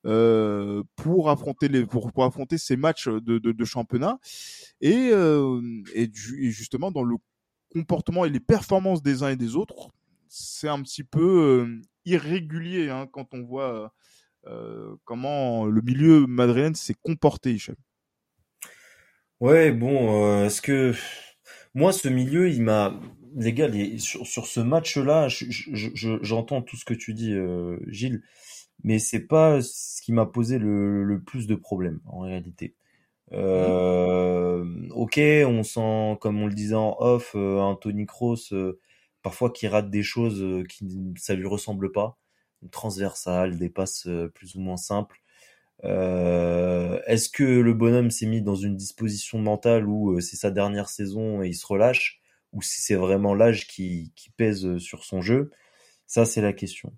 [0.06, 4.18] euh, pour affronter les pour, affronter ces matchs de, de, de championnat
[4.80, 5.60] et, euh,
[5.94, 7.16] et, justement dans le
[7.72, 9.90] comportement et les performances des uns et des autres
[10.28, 13.92] c'est un petit peu euh, irrégulier hein, quand on voit
[14.46, 17.74] euh, comment le milieu madrilène s'est comporté Hicham.
[19.40, 20.94] Ouais bon est-ce que
[21.76, 22.98] moi, ce milieu, il m'a,
[23.36, 28.22] les gars, sur, ce match-là, j'entends tout ce que tu dis, euh, Gilles,
[28.82, 32.74] mais c'est pas ce qui m'a posé le, plus de problèmes en réalité.
[33.32, 38.80] Euh, ok, on sent, comme on le disait en off, euh, Anthony Kroos, euh,
[39.22, 42.18] parfois qui rate des choses qui ça lui ressemble pas,
[42.70, 45.20] transversales, des passes plus ou moins simples.
[45.84, 50.50] Euh, est-ce que le bonhomme s'est mis dans une disposition mentale où euh, c'est sa
[50.50, 52.20] dernière saison et il se relâche,
[52.52, 55.50] ou si c'est vraiment l'âge qui, qui, pèse sur son jeu?
[56.06, 56.92] Ça, c'est la question.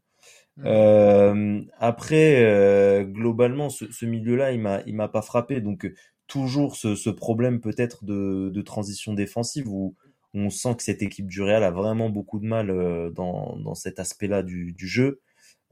[0.56, 0.62] Mmh.
[0.66, 5.60] Euh, après, euh, globalement, ce, ce milieu-là, il m'a, il m'a pas frappé.
[5.60, 5.90] Donc,
[6.26, 9.96] toujours ce, ce problème peut-être de, de, transition défensive où
[10.34, 12.68] on sent que cette équipe du Real a vraiment beaucoup de mal
[13.14, 15.20] dans, dans cet aspect-là du, du jeu.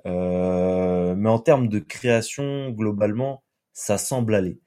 [0.04, 4.60] Euh, mais en termes de création, globalement, ça semble aller.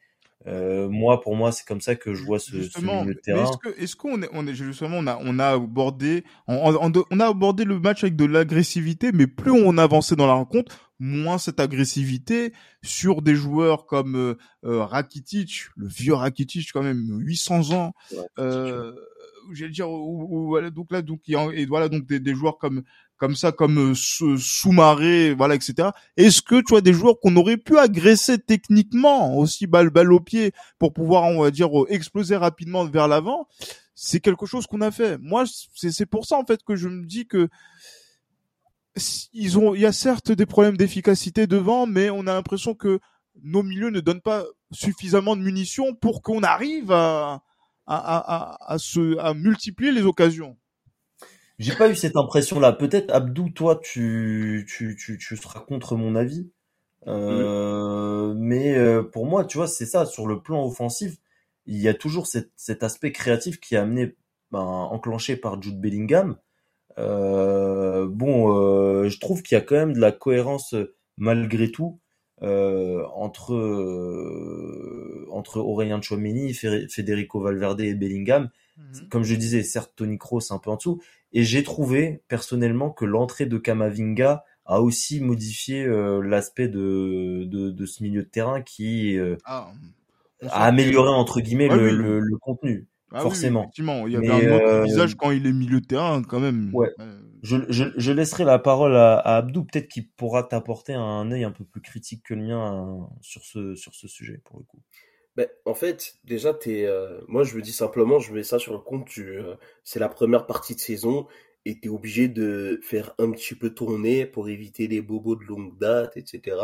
[0.48, 3.52] Euh, moi, pour moi, c'est comme ça que je vois ce, ce milieu de terrain.
[3.78, 6.76] Est-ce qu'on est, on est, justement, on a, on a abordé, on,
[7.12, 10.94] on, a abordé le match avec de l'agressivité, mais plus on avançait dans la rencontre,
[10.98, 17.20] moins cette agressivité sur des joueurs comme euh, euh Rakitic, le vieux Rakitic quand même,
[17.20, 17.94] 800 ans.
[18.40, 18.94] euh,
[19.52, 22.84] j'allais dire, voilà, donc là, donc, et voilà, donc des, des joueurs comme
[23.20, 25.90] comme ça, comme euh, sous-marée, voilà, etc.
[26.18, 30.22] Est-ce que tu as des joueurs qu'on aurait pu agresser techniquement aussi balle balle au
[30.22, 33.48] pied pour pouvoir, on va dire, exploser rapidement vers l'avant?
[33.94, 35.18] C'est quelque chose qu'on a fait.
[35.18, 35.44] Moi,
[35.76, 37.50] c'est pour ça en fait que je me dis que
[39.34, 43.00] ils ont, il y a certes des problèmes d'efficacité devant, mais on a l'impression que
[43.44, 47.42] nos milieux ne donnent pas suffisamment de munitions pour qu'on arrive à,
[47.86, 50.58] à, à, à, se, à multiplier les occasions.
[51.60, 52.72] J'ai pas eu cette impression-là.
[52.72, 56.50] Peut-être, Abdou, toi, tu, tu, tu, tu seras contre mon avis.
[57.08, 60.06] Euh, Mais euh, pour moi, tu vois, c'est ça.
[60.06, 61.18] Sur le plan offensif,
[61.66, 64.16] il y a toujours cet, cet aspect créatif qui est amené,
[64.52, 66.38] ben, enclenché par Jude Bellingham.
[66.98, 70.76] Euh, bon, euh, je trouve qu'il y a quand même de la cohérence
[71.18, 72.00] malgré tout
[72.42, 78.50] euh, entre euh, entre Aurélien Chouameni, Federico Valverde et Bellingham.
[78.78, 79.10] Mhm.
[79.10, 83.06] Comme je disais, certes Tony Kroos un peu en dessous, et j'ai trouvé personnellement que
[83.06, 88.62] l'entrée de Kamavinga a aussi modifié euh, l'aspect de, de, de, ce milieu de terrain
[88.62, 89.72] qui euh, ah,
[90.44, 92.88] a amélioré entre guillemets le, le, le, contenu.
[93.12, 93.62] Ah forcément.
[93.62, 96.40] effectivement, il y avait un autre euh, visage quand il est milieu de terrain quand
[96.40, 96.70] même.
[96.74, 96.94] Ouais.
[97.42, 101.46] Je, je, je, laisserai la parole à, à Abdou, peut-être qu'il pourra t'apporter un œil
[101.46, 104.80] un peu plus critique que le mien sur ce sur ce sujet pour le coup.
[105.40, 108.74] Ben, en fait, déjà, t'es, euh, moi, je me dis simplement, je mets ça sur
[108.74, 111.28] le compte euh, c'est la première partie de saison
[111.64, 115.78] et t'es obligé de faire un petit peu tourner pour éviter les bobos de longue
[115.78, 116.58] date, etc.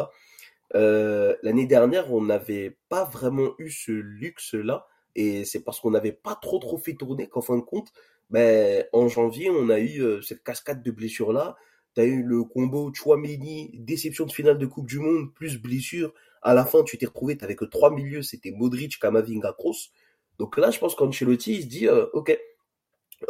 [0.75, 4.85] Euh, l'année dernière, on n'avait pas vraiment eu ce luxe-là,
[5.15, 7.93] et c'est parce qu'on n'avait pas trop trop fait tourner qu'en fin de compte,
[8.29, 11.55] ben, en janvier, on a eu cette cascade de blessures-là.
[11.93, 16.13] T'as eu le combo Chouameni, déception de finale de Coupe du Monde, plus blessure.
[16.45, 19.89] À la fin, tu t'es retrouvé, t'avais que trois milieux, c'était Modric, Kamavinga, Kroos.
[20.37, 22.37] Donc là, je pense qu'Ancelotti, il se dit, euh, ok,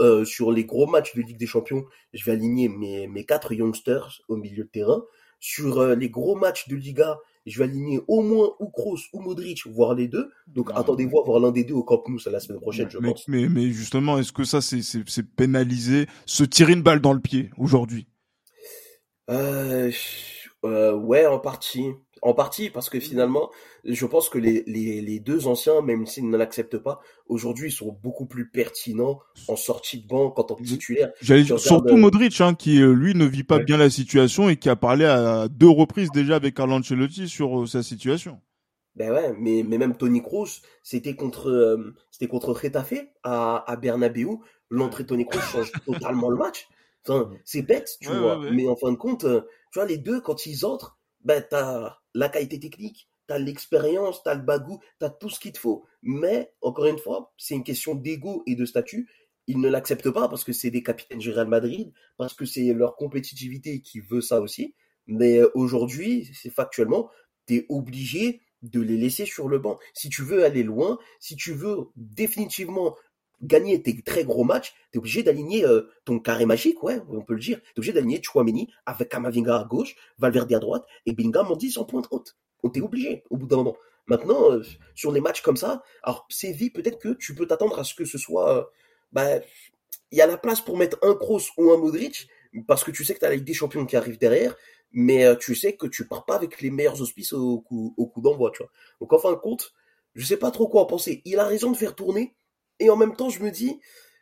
[0.02, 3.54] euh, sur les gros matchs de Ligue des Champions, je vais aligner mes, mes quatre
[3.54, 5.02] youngsters au milieu de terrain.
[5.40, 9.22] Sur euh, les gros matchs de Liga, je vais aligner au moins ou Kroos ou
[9.22, 10.30] Modric, voire les deux.
[10.48, 12.90] Donc Ah, attendez-vous à voir l'un des deux au Camp Nou, c'est la semaine prochaine,
[12.90, 13.28] je mais, pense.
[13.30, 17.52] mais, mais justement, est-ce que ça, c'est, pénalisé, se tirer une balle dans le pied
[17.58, 18.08] aujourd'hui?
[19.30, 19.90] Euh,
[20.66, 21.92] euh, ouais, en partie.
[22.26, 23.52] En partie, parce que finalement,
[23.84, 27.72] je pense que les, les, les deux anciens, même s'ils ne l'acceptent pas, aujourd'hui, ils
[27.72, 31.14] sont beaucoup plus pertinents en sortie de banc qu'en tant que titulaire.
[31.22, 33.64] Tu dire, regardes, surtout euh, Modric, hein, qui euh, lui ne vit pas Ouais.
[33.64, 37.62] bien la situation et qui a parlé à deux reprises déjà avec Carlo Ancelotti sur
[37.62, 38.42] euh, sa situation.
[38.96, 43.76] Ben ouais, mais, mais même Tony Kroos, c'était contre, euh, c'était contre Retafe à, à
[43.76, 44.28] Bernabeu.
[44.70, 46.68] L'entrée de Tony Kroos change totalement le match.
[47.08, 48.40] Enfin, c'est bête, tu Ouais, vois.
[48.40, 48.52] ouais, ouais.
[48.52, 52.30] Mais en fin de compte, tu vois, les deux, quand ils entrent, ben, t'as la
[52.30, 55.86] qualité technique, t'as l'expérience, t'as le bagou, t'as tout ce qu'il te faut.
[56.02, 59.10] Mais, encore une fois, c'est une question d'ego et de statut.
[59.48, 62.74] Ils ne l'acceptent pas parce que c'est des capitaines du Real Madrid, parce que c'est
[62.74, 64.76] leur compétitivité qui veut ça aussi.
[65.08, 67.10] Mais euh, aujourd'hui, c'est factuellement,
[67.46, 69.78] t'es obligé de les laisser sur le banc.
[69.94, 72.96] Si tu veux aller loin, si tu veux définitivement
[73.42, 77.34] gagner tes très gros matchs, t'es obligé d'aligner euh, ton carré magique, ouais, on peut
[77.34, 77.62] le dire.
[77.62, 81.78] T'es obligé d'aligner Chouameni avec Kamavinga à gauche, Valverde à droite et Bellingham en 10
[81.78, 82.38] en pointe haute.
[82.64, 83.76] On t'est obligé au bout d'un moment.
[84.08, 87.84] Maintenant, euh, sur les matchs comme ça, alors Séville, peut-être que tu peux t'attendre à
[87.84, 88.64] ce que ce soit, euh,
[89.12, 89.40] bah,
[90.12, 92.28] il y a la place pour mettre un Kroos ou un Modric,
[92.68, 94.56] parce que tu sais que tu as la Ligue des Champions qui arrive derrière,
[94.92, 98.22] mais tu sais que tu pars pas avec les meilleurs auspices au coup, au coup
[98.22, 98.72] d'envoi, tu vois.
[99.02, 99.74] Donc en fin de compte,
[100.16, 101.22] je sais pas trop quoi en penser.
[101.26, 102.36] Il a raison de faire tourner,
[102.80, 103.80] et en même temps, je me dis,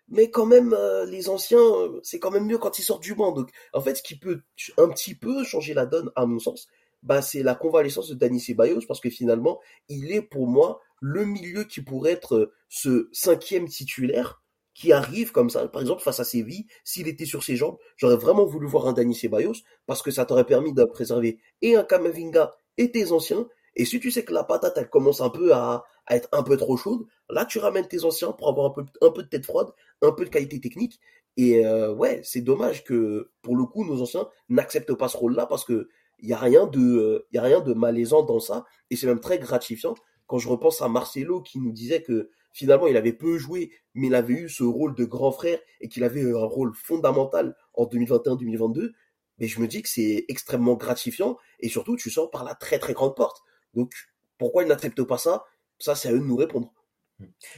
[0.10, 3.16] mais quand même, euh, les anciens, euh, c'est quand même mieux quand ils sortent du
[3.16, 3.32] banc.
[3.32, 4.42] Donc, en fait, ce qui peut
[4.78, 6.68] un petit peu changer la donne, à mon sens,
[7.04, 11.26] bah, c'est la convalescence de Dani Ceballos, parce que finalement, il est pour moi le
[11.26, 14.42] milieu qui pourrait être euh, ce cinquième titulaire
[14.74, 18.16] qui arrive comme ça, par exemple face à Séville, s'il était sur ses jambes, j'aurais
[18.16, 19.54] vraiment voulu voir un Dani Ceballos
[19.86, 23.48] parce que ça t'aurait permis de préserver et un Kamavinga et tes anciens.
[23.76, 26.44] Et si tu sais que la patate elle commence un peu à, à être un
[26.44, 29.30] peu trop chaude, là tu ramènes tes anciens pour avoir un peu, un peu de
[29.30, 29.70] tête froide,
[30.02, 31.00] un peu de qualité technique.
[31.38, 35.46] Et euh, ouais, c'est dommage que pour le coup nos anciens n'acceptent pas ce rôle-là
[35.46, 35.90] parce que
[36.20, 38.66] il y a rien de, euh, y a rien de malaisant dans ça.
[38.90, 39.96] Et c'est même très gratifiant.
[40.28, 44.08] Quand je repense à Marcelo qui nous disait que finalement il avait peu joué, mais
[44.08, 47.86] il avait eu ce rôle de grand frère et qu'il avait un rôle fondamental en
[47.86, 48.92] 2021-2022,
[49.40, 51.38] mais je me dis que c'est extrêmement gratifiant.
[51.60, 53.42] Et surtout tu sors par la très très grande porte.
[53.74, 53.94] Donc
[54.38, 55.44] pourquoi ils n'acceptent pas ça?
[55.84, 56.72] Ça c'est à eux de nous répondre.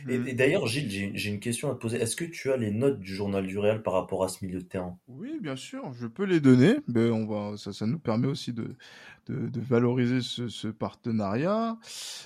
[0.09, 1.97] Et, et d'ailleurs, Gilles, j'ai une question à te poser.
[2.01, 4.59] Est-ce que tu as les notes du journal du Real par rapport à ce milieu
[4.59, 4.97] de terrain?
[5.07, 6.77] Oui, bien sûr, je peux les donner.
[6.87, 8.75] Mais on va, ça, ça nous permet aussi de,
[9.27, 11.77] de, de valoriser ce, ce partenariat.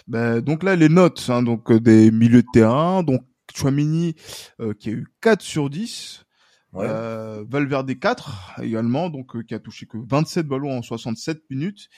[0.08, 3.04] Ben, donc là, les notes, hein, donc euh, des milieux de terrain.
[3.04, 3.22] Donc
[3.54, 4.16] Chouamini
[4.62, 6.26] euh, qui a eu 4 sur 10.
[6.72, 6.86] Ouais.
[6.88, 11.90] Euh, Valverde 4 également, donc euh, qui a touché que 27 ballons en 67 minutes.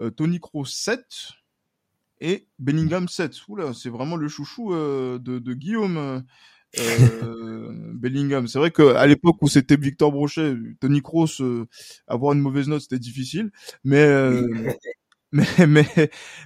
[0.00, 1.04] Euh, Tony Kroos 7
[2.24, 3.34] et Bellingham 7.
[3.48, 6.24] Oula, c'est vraiment le chouchou euh, de, de Guillaume.
[6.78, 8.48] euh, Bellingham.
[8.48, 11.66] C'est vrai qu'à l'époque où c'était Victor Brochet, Tony Kroos, euh,
[12.08, 13.50] avoir une mauvaise note c'était difficile,
[13.84, 14.46] mais euh,
[15.32, 15.86] mais mais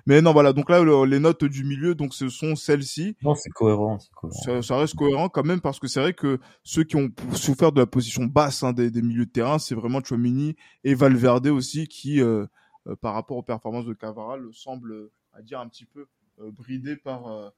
[0.07, 0.53] mais non voilà.
[0.53, 3.17] Donc là le- les notes du milieu donc ce sont celles-ci.
[3.23, 3.99] Non, c'est cohérent.
[4.31, 7.73] Ça, ça reste cohérent quand même parce que c'est vrai que ceux qui ont souffert
[7.73, 11.49] de la position basse hein, des, des milieux de terrain, c'est vraiment Chouamini et Valverde
[11.49, 12.47] aussi qui, euh,
[12.87, 16.07] euh, par rapport aux performances de Cavaral, semblent, à dire un petit peu
[16.41, 17.49] euh, bridés par euh,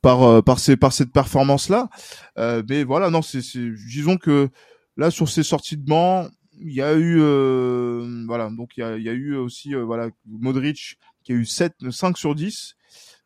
[0.00, 1.88] par euh, par ces par cette performance là.
[2.36, 3.40] mais voilà, non, c'est
[3.88, 4.50] disons que
[4.96, 6.28] là sur ces sorties de banc,
[6.60, 9.74] il y a eu euh, voilà donc il y a, il y a eu aussi
[9.74, 12.76] euh, voilà Modric qui a eu 7 5 sur 10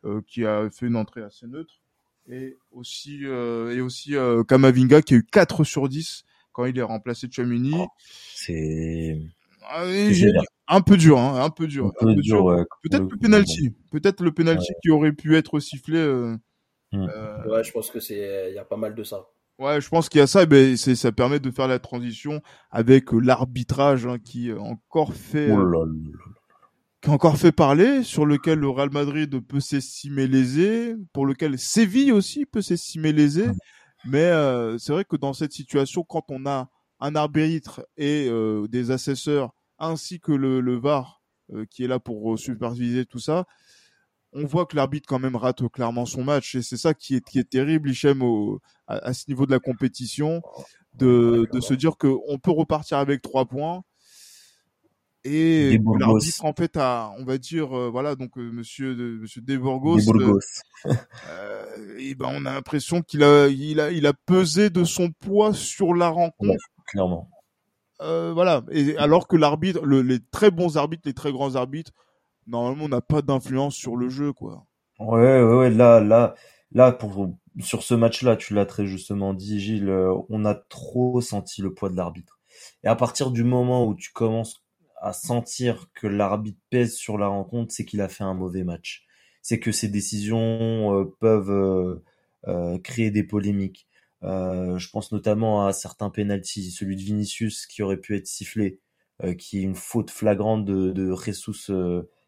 [0.05, 1.81] euh, qui a fait une entrée assez neutre
[2.29, 6.77] et aussi euh, et aussi euh, Kamavinga qui a eu 4 sur 10 quand il
[6.77, 7.75] est remplacé de Chouamini.
[8.33, 9.19] C'est
[9.69, 9.85] Ah,
[10.67, 11.93] un peu dur hein, un peu dur.
[12.01, 12.43] un un peu peu dur.
[12.45, 16.35] ouais, pour Peut-être le penalty, peut-être le penalty qui aurait pu être sifflé euh,
[16.93, 17.05] Hmm.
[17.09, 19.27] euh, Ouais, je pense que c'est, il y a pas mal de ça.
[19.59, 21.79] Ouais, je pense qu'il y a ça, et ben c'est ça permet de faire la
[21.79, 25.91] transition avec euh, l'arbitrage hein, qui encore fait Oh là là là.
[27.01, 31.59] qui a encore fait parler, sur lequel le Real Madrid peut s'estimer lésé, pour lequel
[31.59, 33.47] Séville aussi peut s'estimer lésé.
[33.47, 33.53] Ouais.
[34.05, 36.69] Mais euh, c'est vrai que dans cette situation, quand on a
[37.01, 38.29] un arbitre et
[38.69, 41.21] des assesseurs ainsi que le, le VAR
[41.69, 43.45] qui est là pour superviser tout ça,
[44.33, 47.25] on voit que l'arbitre quand même rate clairement son match et c'est ça qui est,
[47.25, 50.41] qui est terrible, Hichem, au, à, ce niveau de la compétition,
[50.93, 53.83] de, de se dire qu'on peut repartir avec trois points
[55.23, 59.41] et l'arbitre en fait a, on va dire, euh, voilà, donc euh, Monsieur de, Monsieur
[59.41, 59.99] Deburgos,
[60.85, 65.11] euh, et ben on a l'impression qu'il a, il a, il a pesé de son
[65.11, 66.63] poids sur la rencontre.
[66.85, 67.29] clairement.
[67.99, 68.63] Voilà.
[68.71, 71.91] Et alors que l'arbitre, les très bons arbitres, les très grands arbitres,
[72.47, 74.65] normalement, on n'a pas d'influence sur le jeu, quoi.
[74.99, 75.69] Ouais, ouais.
[75.69, 76.35] Là, là,
[76.71, 77.29] là, pour
[77.59, 79.89] sur ce match-là, tu l'as très justement dit, Gilles.
[79.89, 82.39] Euh, on a trop senti le poids de l'arbitre.
[82.83, 84.63] Et à partir du moment où tu commences
[84.99, 89.05] à sentir que l'arbitre pèse sur la rencontre, c'est qu'il a fait un mauvais match.
[89.41, 92.01] C'est que ses décisions euh, peuvent
[92.47, 93.86] euh, créer des polémiques.
[94.21, 98.79] Je pense notamment à certains penalties, celui de Vinicius qui aurait pu être sifflé,
[99.37, 101.71] qui est une faute flagrante de, de Jesus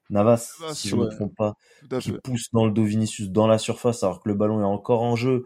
[0.10, 1.56] Navas, si je ne me trompe pas,
[2.00, 5.04] qui pousse dans le dos Vinicius dans la surface alors que le ballon est encore
[5.04, 5.46] en jeu.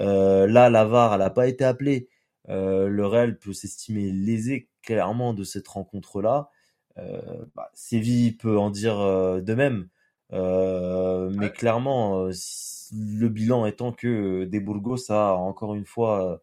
[0.00, 2.08] Euh, là, la VAR, elle n'a pas été appelée.
[2.48, 6.50] Euh, le Real peut s'estimer lésé clairement de cette rencontre-là.
[6.98, 9.88] Euh, bah, Séville peut en dire euh, de même.
[10.32, 16.42] Euh, mais clairement, le bilan étant que Des Burgos a encore une fois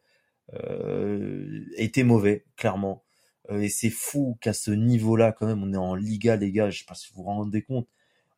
[1.78, 3.04] été mauvais, clairement.
[3.50, 6.70] Euh, et c'est fou qu'à ce niveau-là, quand même, on est en Liga, les gars.
[6.70, 7.88] Je sais pas si vous vous rendez compte.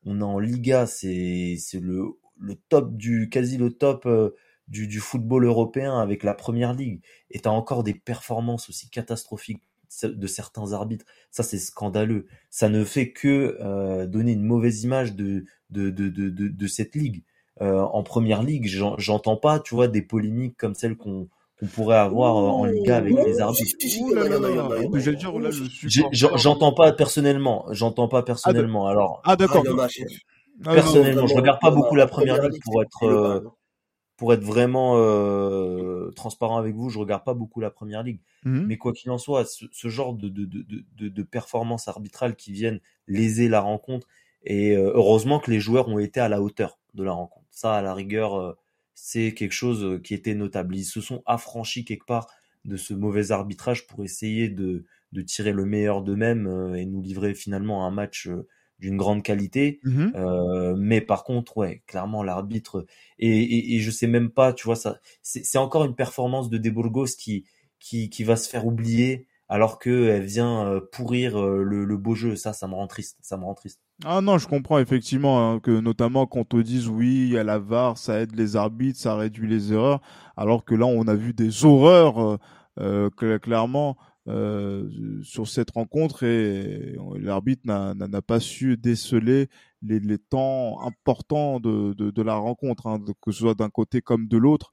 [0.06, 2.06] On est en Liga, c'est c'est le
[2.40, 4.32] le top du quasi le top euh,
[4.68, 7.02] du, du football européen avec la première ligue.
[7.32, 9.64] Et t'as encore des performances aussi catastrophiques
[10.04, 11.06] de certains arbitres.
[11.32, 12.28] Ça, c'est scandaleux.
[12.50, 16.96] Ça ne fait que euh, donner une mauvaise image de de de de, de, cette
[16.96, 17.24] ligue.
[17.60, 21.30] en première ligue, j'entends pas, tu vois, des polémiques comme celles qu'on
[21.68, 23.78] pourrait avoir euh, en Liga avec les arbitres.
[26.12, 28.88] J'entends pas personnellement, j'entends pas personnellement.
[28.88, 29.64] Alors, ah d'accord.
[30.66, 33.40] Ah, personnellement, je regarde pas beaucoup la première ligue pour être euh,
[34.18, 36.90] pour être vraiment euh, transparent avec vous.
[36.90, 38.66] Je regarde pas beaucoup la première ligue, mhm.
[38.66, 42.52] mais quoi qu'il en soit, ce, genre de de, de, de, de performances arbitrales qui
[42.52, 44.08] viennent léser la rencontre
[44.46, 47.48] et heureusement que les joueurs ont été à la hauteur de la rencontre.
[47.50, 48.56] Ça, à la rigueur
[48.96, 50.76] c'est quelque chose euh, qui était notable.
[50.76, 52.28] Ils se sont affranchis quelque part
[52.66, 57.02] de ce mauvais arbitrage pour essayer de, de tirer le meilleur d'eux-mêmes euh, et nous
[57.02, 58.48] livrer finalement un match euh,
[58.84, 59.80] d'une grande qualité.
[59.84, 62.86] Mmh euh, mais par contre, ouais, clairement l'arbitre
[63.18, 66.58] et, et, et, je sais même pas, tu vois ça, c'est encore une performance de
[66.58, 67.46] De Burgos qui
[67.80, 72.36] qui, qui va se faire oublier alors qu'elle vient pourrir le, le beau jeu.
[72.36, 73.18] Ça, ça me rend triste.
[73.22, 73.80] Ça me rend triste.
[74.06, 77.60] Ah non, je comprends effectivement hein, que notamment quand on te dise oui, a la
[77.60, 80.02] VAR, ça aide les arbitres, ça réduit les erreurs,
[80.36, 82.38] alors que là on a vu des horreurs euh,
[82.80, 89.50] euh clairement euh, sur cette rencontre et l'arbitre n'a pas su déceler
[89.86, 94.72] les, temps importants de, la rencontre, hein, que ce soit d'un côté comme de l'autre.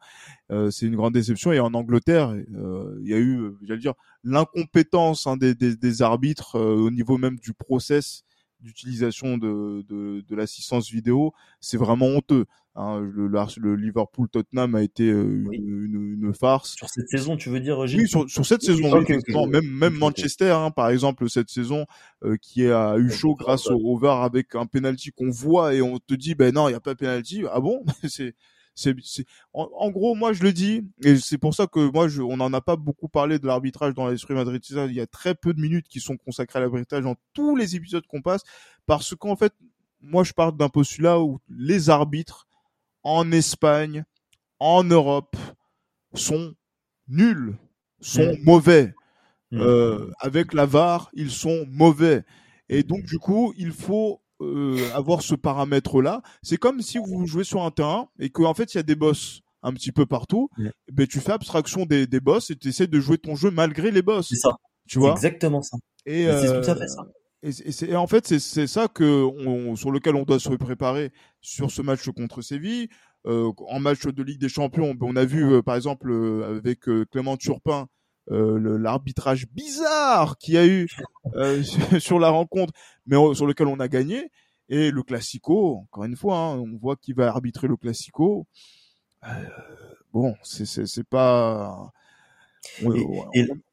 [0.51, 1.53] Euh, c'est une grande déception.
[1.53, 6.57] Et en Angleterre, euh, il y a eu, j'allais dire, l'incompétence hein, des, des, arbitres
[6.57, 8.25] euh, au niveau même du process
[8.63, 12.47] d'utilisation de, de, de l'assistance vidéo, c'est vraiment honteux.
[12.77, 16.77] Hein, le, le, Liverpool Tottenham a été euh, une, une, farce.
[16.77, 18.91] Sur cette saison, tu veux dire Gilles Oui, sur, sur cette saison.
[19.49, 21.87] même même Manchester, hein, par exemple, cette saison
[22.25, 25.83] euh, qui a eu chaud grâce au, au VAR avec un penalty qu'on voit et
[25.83, 27.43] on te dit ben non, il y a pas de penalty.
[27.53, 27.85] Ah bon?
[28.09, 28.35] C'est
[28.81, 32.37] c'est, en, gros, moi je le dis, et c'est pour ça que moi je, on
[32.37, 34.63] n'en a pas beaucoup parlé de l'arbitrage dans l'esprit Madrid.
[34.71, 37.77] Il y a très peu de minutes qui sont consacrées à l'arbitrage dans tous les
[37.77, 38.43] épisodes qu'on passe,
[38.87, 39.53] parce qu'en fait,
[40.01, 42.47] moi je parle d'un postulat où les arbitres
[43.03, 44.05] en Espagne,
[44.59, 45.37] en Europe,
[46.15, 46.55] sont
[47.09, 47.57] nuls,
[48.01, 48.43] sont mmh.
[48.45, 48.95] mauvais.
[49.53, 49.61] Mmh.
[49.61, 52.25] Euh, avec la VAR, ils sont mauvais.
[52.69, 56.23] Et donc, du coup, il faut euh, avoir ce paramètre-là.
[56.43, 58.97] C'est comme si vous jouez sur un terrain et qu'en fait il y a des
[58.97, 60.49] boss un petit peu partout.
[60.93, 63.91] Ben tu fais abstraction des, des boss et tu essaies de jouer ton jeu malgré
[63.91, 64.29] les boss.
[64.29, 64.57] C'est ça.
[64.89, 65.13] Tu vois?
[65.13, 65.77] Exactement ça.
[66.07, 67.07] Et c'est tout à fait ça.
[67.43, 71.11] Et, en fait, c'est ça que on, sur lequel on doit se préparer
[71.41, 72.89] sur ce match contre Séville.
[73.27, 76.81] Euh, en match de Ligue des Champions, on a vu euh, par exemple euh, avec
[77.11, 77.87] Clément Turpin
[78.31, 80.89] euh, l'arbitrage bizarre qu'il y a eu
[81.35, 81.63] euh,
[81.99, 82.73] sur la rencontre,
[83.07, 84.31] mais sur lequel on a gagné.
[84.69, 88.47] Et le Classico, encore une fois, hein, on voit qui va arbitrer le Classico.
[89.25, 89.29] Euh,
[90.13, 91.91] bon, c'est pas.
[92.85, 92.93] On,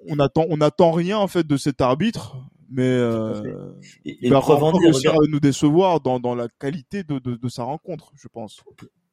[0.07, 2.37] on, attend, on attend rien en fait de cet arbitre,
[2.69, 3.73] mais euh,
[4.05, 8.11] il va réussir à nous décevoir dans, dans la qualité de, de, de, sa rencontre,
[8.15, 8.63] je pense.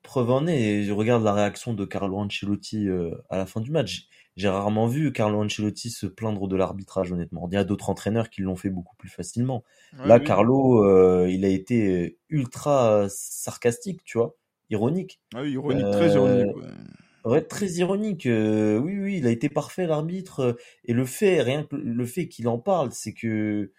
[0.03, 2.87] preuve en est, je regarde la réaction de Carlo Ancelotti
[3.29, 4.09] à la fin du match.
[4.37, 7.49] J'ai rarement vu Carlo Ancelotti se plaindre de l'arbitrage, honnêtement.
[7.51, 9.63] Il y a d'autres entraîneurs qui l'ont fait beaucoup plus facilement.
[10.05, 14.37] Là, Carlo, euh, il a été ultra sarcastique, tu vois,
[14.71, 15.21] ironique.
[15.35, 16.53] Ah oui, ironique, très ironique.
[17.25, 17.43] Euh, ouais.
[17.43, 18.27] très ironique.
[18.27, 20.57] Euh, oui, oui, il a été parfait l'arbitre.
[20.85, 23.71] Et le fait, rien que le fait qu'il en parle, c'est que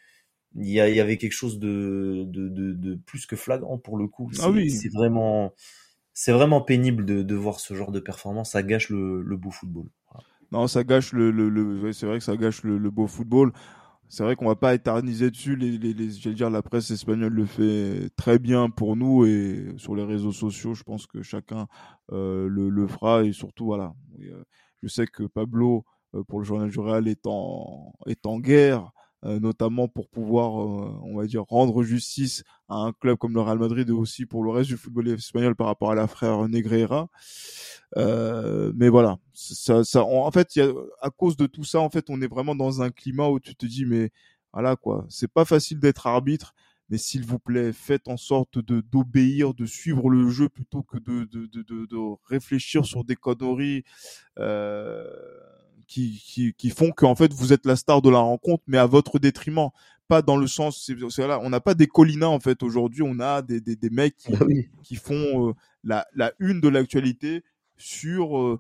[0.58, 4.32] il y, avait quelque chose de, de, de, plus que flagrant pour le coup.
[4.40, 4.72] Ah oui.
[4.72, 5.54] C'est vraiment,
[6.14, 8.52] c'est vraiment pénible de, de voir ce genre de performance.
[8.52, 9.90] Ça gâche le, le beau football.
[10.52, 13.52] Non, ça gâche le, le, c'est vrai que ça gâche le, beau football.
[14.08, 15.56] C'est vrai qu'on va pas éterniser dessus.
[15.56, 19.96] Les, les, les dire, la presse espagnole le fait très bien pour nous et sur
[19.96, 21.68] les réseaux sociaux, je pense que chacun
[22.12, 23.94] euh, le, le, fera et surtout voilà.
[24.22, 24.44] Euh,
[24.84, 28.92] je sais que Pablo euh, pour le journal du Real est en est en guerre
[29.42, 33.60] notamment pour pouvoir, euh, on va dire, rendre justice à un club comme le Real
[33.60, 37.10] Madrid et aussi pour le reste du football espagnol par rapport à la frère Negreira.
[37.98, 40.72] Euh, mais voilà, ça, ça, en fait, y a,
[41.02, 43.56] à cause de tout ça, en fait, on est vraiment dans un climat où tu
[43.56, 44.12] te dis, mais
[44.54, 46.54] voilà quoi, c'est pas facile d'être arbitre,
[46.90, 50.98] mais s'il vous plaît, faites en sorte de d'obéir, de suivre le jeu plutôt que
[50.98, 51.98] de de, de, de, de
[52.30, 53.84] réfléchir sur des conneries.
[54.40, 55.04] Euh,
[55.88, 58.86] qui, qui, qui font qu'en fait vous êtes la star de la rencontre, mais à
[58.86, 59.70] votre détriment.
[60.08, 63.20] Pas dans le sens, c'est là, on n'a pas des collinas en fait aujourd'hui, on
[63.20, 64.46] a des, des, des mecs qui, ah
[64.84, 67.44] qui font euh, la, la une de l'actualité
[67.78, 68.60] sur euh,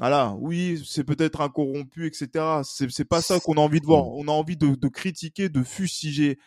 [0.00, 2.44] voilà, oui, c'est peut-être un corrompu, etc.
[2.64, 4.08] C'est, c'est pas ça qu'on a envie de voir.
[4.08, 6.38] On a envie de, de critiquer, de fustiger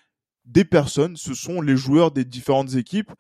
[0.45, 1.15] des personnes.
[1.15, 3.11] Ce sont les joueurs des différentes équipes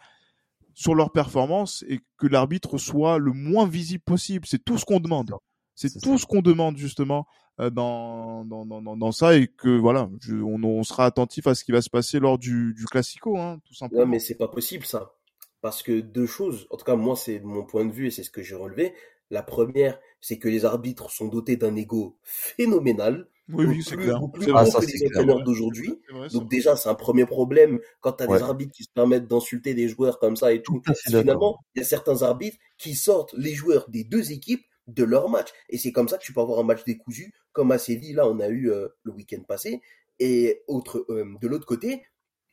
[0.73, 4.45] sur leur performance et que l'arbitre soit le moins visible possible.
[4.45, 5.31] C'est tout ce qu'on demande.
[5.77, 7.27] C'est tout ce qu'on demande justement
[7.59, 11.63] euh, dans, dans, dans, dans, ça et que voilà, on, on, sera attentif à ce
[11.63, 14.01] qui va se passer lors du, du classico, hein, tout simplement.
[14.01, 15.13] Ouais, mais c'est pas possible ça.
[15.61, 18.23] Parce que deux choses, en tout cas moi c'est mon point de vue et c'est
[18.23, 18.93] ce que j'ai relevé.
[19.29, 23.27] La première, c'est que les arbitres sont dotés d'un ego phénoménal.
[23.49, 24.19] Oui, oui, c'est clair.
[24.33, 25.99] Plus ah, ça, que les entraîneurs d'aujourd'hui.
[26.33, 29.73] Donc déjà, c'est un premier problème quand tu as des arbitres qui se permettent d'insulter
[29.73, 30.81] des joueurs comme ça et tout.
[31.05, 35.29] Finalement, il y a certains arbitres qui sortent les joueurs des deux équipes de leur
[35.29, 35.49] match.
[35.69, 38.27] Et c'est comme ça que tu peux avoir un match décousu, comme à Séville, là,
[38.27, 39.81] on a eu euh, le week-end passé.
[40.19, 42.03] Et autre, euh, de l'autre côté,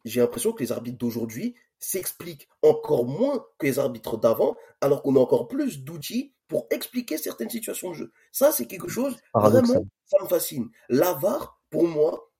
[0.04, 5.16] j'ai l'impression que les arbitres d'aujourd'hui s'expliquent encore moins que les arbitres d'avant, alors qu'on
[5.16, 8.12] a encore plus d'outils pour expliquer certaines situations de jeu.
[8.32, 10.68] Ça, c'est quelque chose, vraiment, ça me fascine.
[10.88, 12.30] La VAR, pour moi,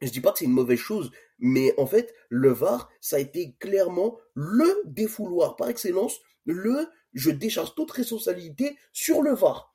[0.00, 3.18] je dis pas que c'est une mauvaise chose, mais en fait, le VAR, ça a
[3.20, 9.74] été clairement le défouloir par excellence, le je décharge toute responsabilité sur le VAR.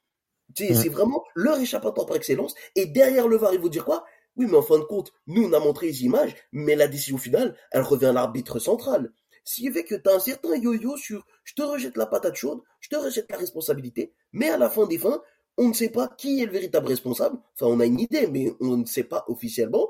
[0.56, 2.56] C'est vraiment leur échappatoire par excellence.
[2.76, 4.06] Et derrière le VAR, il vous dire quoi?
[4.36, 7.18] Oui, mais en fin de compte, nous, on a montré les images, mais la décision
[7.18, 9.12] finale, elle revient à l'arbitre central.
[9.44, 12.62] S'il fait que tu as un certain yo-yo sur je te rejette la patate chaude,
[12.80, 15.22] je te rejette la responsabilité, mais à la fin des fins,
[15.58, 17.40] on ne sait pas qui est le véritable responsable.
[17.56, 19.90] Enfin, on a une idée, mais on ne sait pas officiellement.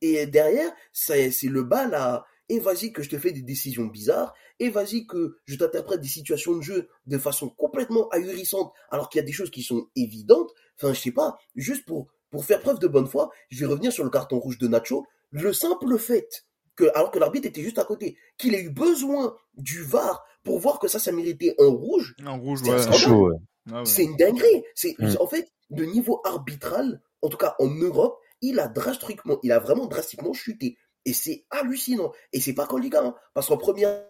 [0.00, 4.34] Et derrière, c'est le bal à et vas-y que je te fais des décisions bizarres,
[4.58, 9.20] et vas-y que je t'interprète des situations de jeu de façon complètement ahurissante, alors qu'il
[9.20, 10.52] y a des choses qui sont évidentes.
[10.76, 13.92] Enfin, je sais pas, juste pour, pour faire preuve de bonne foi, je vais revenir
[13.92, 15.06] sur le carton rouge de Nacho.
[15.30, 16.46] Le simple fait
[16.76, 20.58] que, alors que l'arbitre était juste à côté, qu'il ait eu besoin du VAR pour
[20.58, 22.14] voir que ça, ça méritait un rouge.
[22.24, 23.84] Un rouge, ah ouais.
[23.84, 24.62] C'est une dinguerie.
[24.74, 25.16] C'est, mm.
[25.20, 29.58] en fait, de niveau arbitral, en tout cas en Europe, il a drastiquement, il a
[29.58, 30.78] vraiment drastiquement chuté.
[31.04, 32.12] Et c'est hallucinant.
[32.32, 34.04] Et c'est pas qu'en Ligue 1, parce qu'en première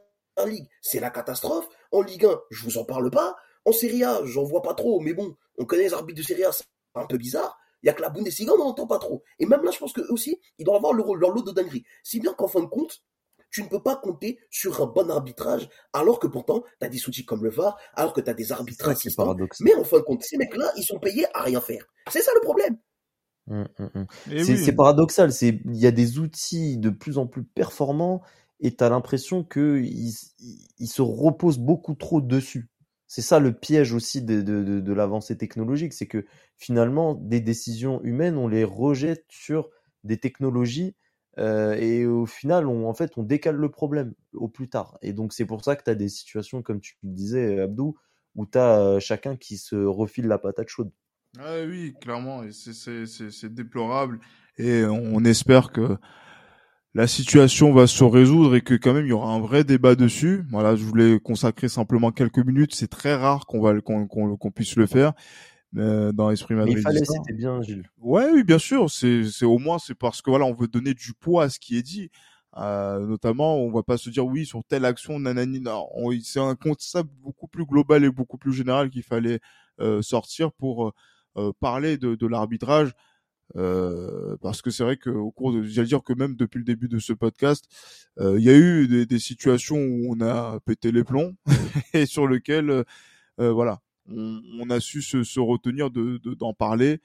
[0.47, 1.69] ligue, c'est la catastrophe.
[1.93, 3.37] En Ligue 1, je vous en parle pas.
[3.65, 6.45] En Serie A, j'en vois pas trop, mais bon, on connaît les arbitres de Serie
[6.45, 6.65] A, c'est
[6.95, 7.59] un peu bizarre.
[7.83, 9.23] Il y a que la Bundesliga, on n'en entend pas trop.
[9.39, 11.85] Et même là, je pense qu'eux aussi, ils doivent avoir leur, leur lot de dinguerie.
[12.03, 13.03] Si bien qu'en fin de compte,
[13.51, 17.09] tu ne peux pas compter sur un bon arbitrage, alors que pourtant, tu as des
[17.09, 19.35] outils comme le VAR, alors que tu as des arbitrages assistants.
[19.61, 21.85] Mais en fin de compte, ces mecs-là, ils sont payés à rien faire.
[22.11, 22.79] C'est ça le problème.
[23.49, 24.63] Mmh, mmh, mmh.
[24.63, 25.33] C'est paradoxal.
[25.33, 28.23] C'est il y a des outils de plus en plus performants
[28.61, 32.69] et tu as l'impression que ils, se reposent beaucoup trop dessus.
[33.07, 36.27] C'est ça le piège aussi de, de, de, l'avancée technologique, c'est que
[36.57, 39.71] finalement des décisions humaines on les rejette sur
[40.05, 40.95] des technologies
[41.39, 44.99] euh, et au final on en fait on décale le problème au plus tard.
[45.01, 47.97] Et donc c'est pour ça que tu as des situations comme tu le disais Abdou
[48.35, 50.91] où tu as euh, chacun qui se refile la patate chaude.
[51.39, 54.19] Ah oui, clairement, c'est déplorable.
[54.57, 55.97] Et on espère que
[56.95, 59.95] la situation va se résoudre et que quand même il y aura un vrai débat
[59.95, 60.45] dessus.
[60.51, 62.75] Voilà, je voulais consacrer simplement quelques minutes.
[62.75, 65.13] C'est très rare qu'on va qu'on puisse le faire
[65.77, 66.91] euh, dans l'esprit madridista.
[66.91, 67.89] il fallait, c'était bien, Gilles.
[67.99, 68.91] Ouais, oui, bien sûr.
[68.91, 71.77] C'est au moins c'est parce que voilà, on veut donner du poids à ce qui
[71.77, 72.11] est dit.
[72.57, 75.61] Euh, notamment, on va pas se dire oui sur telle action, nanani.
[75.61, 75.87] Non,
[76.23, 79.41] c'est un concept beaucoup plus global et beaucoup plus général qu'il fallait
[79.81, 80.93] euh, sortir pour euh,
[81.61, 82.93] parler de, l'arbitrage.
[83.55, 86.99] parce que c'est vrai qu'au cours de, j'allais dire que même depuis le début de
[86.99, 87.67] ce podcast,
[88.21, 91.35] il y a eu des, situations où on a pété les plombs
[91.95, 92.85] et sur lequel,
[93.39, 97.01] voilà, on, a su se, retenir de, d'en parler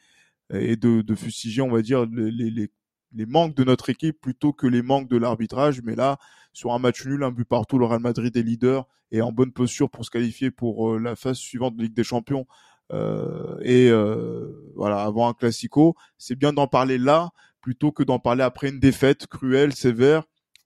[0.54, 2.70] et de, fustiger, on va dire, les, les,
[3.14, 5.82] les manques de notre équipe plutôt que les manques de l'arbitrage.
[5.84, 6.18] Mais là,
[6.52, 9.52] sur un match nul, un but partout, le Real Madrid est leader et en bonne
[9.52, 12.46] posture pour se qualifier pour euh, la phase suivante de Ligue des Champions.
[12.94, 17.32] Euh, et euh, voilà, avant un classico, c'est bien d'en parler là
[17.62, 20.24] plutôt que d'en parler après une défaite cruelle, sévère,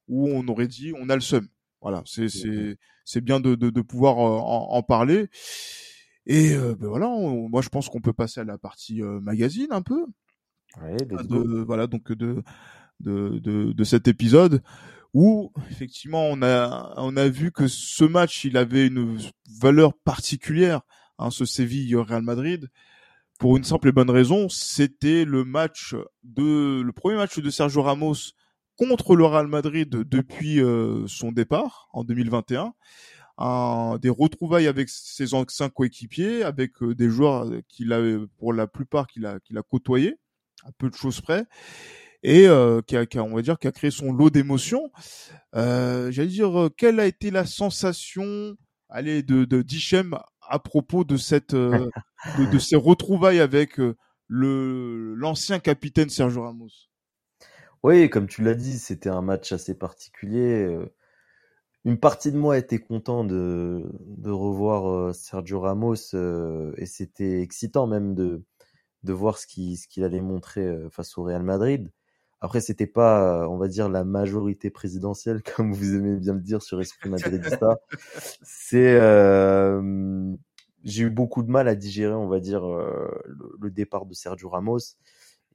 [0.07, 1.47] où on aurait dit on a le seum.
[1.82, 5.30] Voilà, c'est c'est c'est bien de, de, de pouvoir en, en, parler.
[6.25, 10.05] Et ben voilà, moi je pense qu'on peut passer à la partie magazine un peu.
[10.82, 12.43] Ouais, de, voilà donc de,
[12.99, 14.61] de, de, de cet épisode
[15.13, 19.17] où effectivement on a on a vu que ce match il avait une
[19.61, 20.82] valeur particulière
[21.18, 22.70] hein, ce Séville Real Madrid
[23.39, 27.82] pour une simple et bonne raison c'était le match de le premier match de Sergio
[27.82, 28.34] Ramos
[28.76, 32.74] contre le Real Madrid depuis euh, son départ en 2021
[33.39, 38.68] un, des retrouvailles avec ses anciens coéquipiers avec euh, des joueurs qu'il avait pour la
[38.68, 40.15] plupart qu'il a qu'il a côtoyé
[40.65, 41.45] à peu de choses près
[42.24, 44.91] et euh, qui, a, a, on va dire, qui a créé son lot d'émotions.
[45.55, 48.55] Euh, J'allais dire, euh, quelle a été la sensation,
[48.89, 51.89] allez, de, de d'Hichem à propos de cette, euh,
[52.59, 53.95] ces retrouvailles avec euh,
[54.29, 56.89] l'ancien capitaine Sergio Ramos?
[57.83, 60.67] Oui, comme tu l'as dit, c'était un match assez particulier.
[61.85, 63.81] Une partie de moi était content de,
[64.25, 65.95] revoir Sergio Ramos
[66.75, 68.43] et c'était excitant même de,
[69.03, 71.89] voir ce qu'il allait montrer euh, face au Real Madrid.
[72.39, 76.41] Après, c'était pas, euh, on va dire, la majorité présidentielle, comme vous aimez bien le
[76.41, 77.79] dire sur Esprit Madridista.
[78.43, 80.33] C'est, euh,
[80.83, 83.09] j'ai eu beaucoup de mal à digérer, on va dire, euh,
[83.59, 84.97] le, départ de Sergio Ramos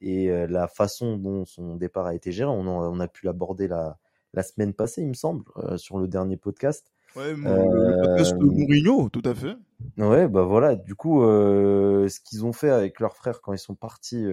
[0.01, 2.49] et la façon dont son départ a été géré.
[2.49, 3.97] On, on a pu l'aborder la,
[4.33, 5.45] la semaine passée, il me semble,
[5.77, 6.91] sur le dernier podcast.
[7.15, 9.55] Ouais, le podcast de Mourinho, tout à fait.
[9.97, 10.75] Ouais, bah voilà.
[10.75, 14.25] Du coup, euh, ce qu'ils ont fait avec leurs frères quand ils sont partis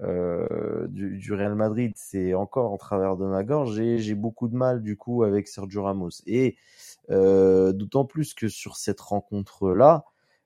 [0.00, 3.78] euh, euh, du, du, Real Madrid, c'est encore en travers de ma gorge.
[3.80, 6.10] Et j'ai beaucoup de mal du coup avec Sergio Ramos.
[6.26, 6.56] Et
[7.08, 10.04] d'autant plus que sur cette rencontre-là,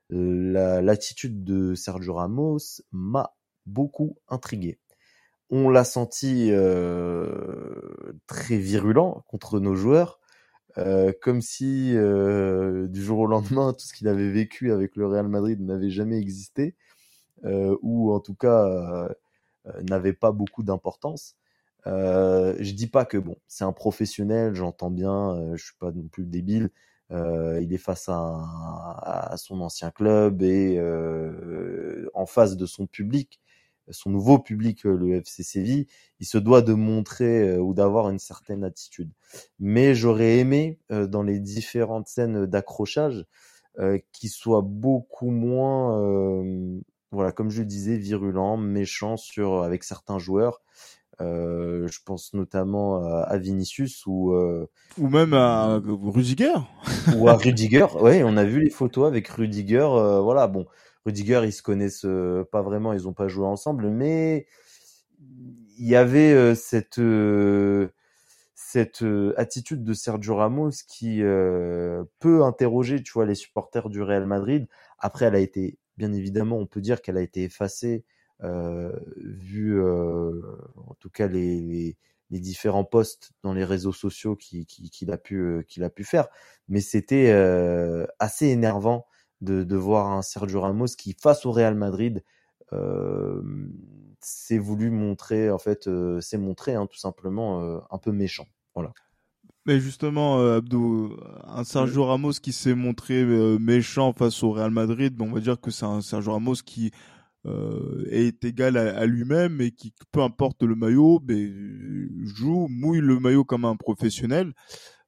[0.09, 3.35] l'attitude de Sergio Ramos m'a
[3.65, 4.79] beaucoup intrigué.
[5.49, 6.51] On l'a senti
[8.27, 10.19] très virulent contre nos joueurs.
[10.79, 15.05] Euh, comme si euh, du jour au lendemain, tout ce qu'il avait vécu avec le
[15.07, 16.75] Real Madrid n'avait jamais existé,
[17.45, 19.09] euh, ou en tout cas euh,
[19.83, 21.35] n'avait pas beaucoup d'importance.
[21.85, 26.25] je dis pas que bon, c'est un professionnel, j'entends bien, je suis pas non plus
[26.25, 26.69] débile.
[27.11, 28.41] il est face à,
[29.31, 30.79] à, son ancien club et
[32.13, 33.39] en face de son public
[33.89, 35.87] son nouveau public, euh, le FC Séville,
[36.19, 39.11] il se doit de montrer euh, ou d'avoir une certaine attitude.
[39.59, 43.25] Mais j'aurais aimé, euh, dans les différentes scènes d'accrochage,
[44.11, 45.97] qu'il soit beaucoup moins,
[47.13, 50.61] voilà, comme je le disais, virulent, méchant sur avec certains joueurs.
[51.21, 54.33] Euh, je pense notamment à Vinicius ou
[54.97, 56.55] ou même à Rudiger
[57.15, 57.85] ou à Rudiger.
[58.01, 59.87] Ouais, on a vu les photos avec Rudiger.
[60.21, 60.65] voilà, bon,
[61.05, 64.47] Rudiger, ils se connaissent euh, pas vraiment, ils ont pas joué ensemble, mais
[65.77, 67.89] il y avait euh, cette euh,
[68.55, 69.05] cette
[69.37, 74.67] attitude de Sergio Ramos qui peut interroger, tu vois, les supporters du Real Madrid.
[74.97, 78.03] Après, elle a été, bien évidemment, on peut dire qu'elle a été effacée
[78.41, 81.97] vu, en tout cas, les,
[82.29, 86.27] différents posts dans les réseaux sociaux qu'il qui, qui a pu a pu faire.
[86.67, 87.31] Mais c'était
[88.19, 89.05] assez énervant
[89.41, 92.23] de, voir un Sergio Ramos qui, face au Real Madrid,
[94.19, 95.89] s'est voulu montrer, en fait,
[96.19, 98.47] s'est montré hein, tout simplement un peu méchant.
[98.75, 98.93] Voilà.
[99.65, 101.15] Mais justement, euh, Abdou,
[101.47, 105.59] un Sergio Ramos qui s'est montré euh, méchant face au Real Madrid, on va dire
[105.59, 106.91] que c'est un Sergio Ramos qui
[107.45, 111.49] euh, est égal à, à lui-même et qui, peu importe le maillot, mais,
[112.25, 114.53] joue, mouille le maillot comme un professionnel.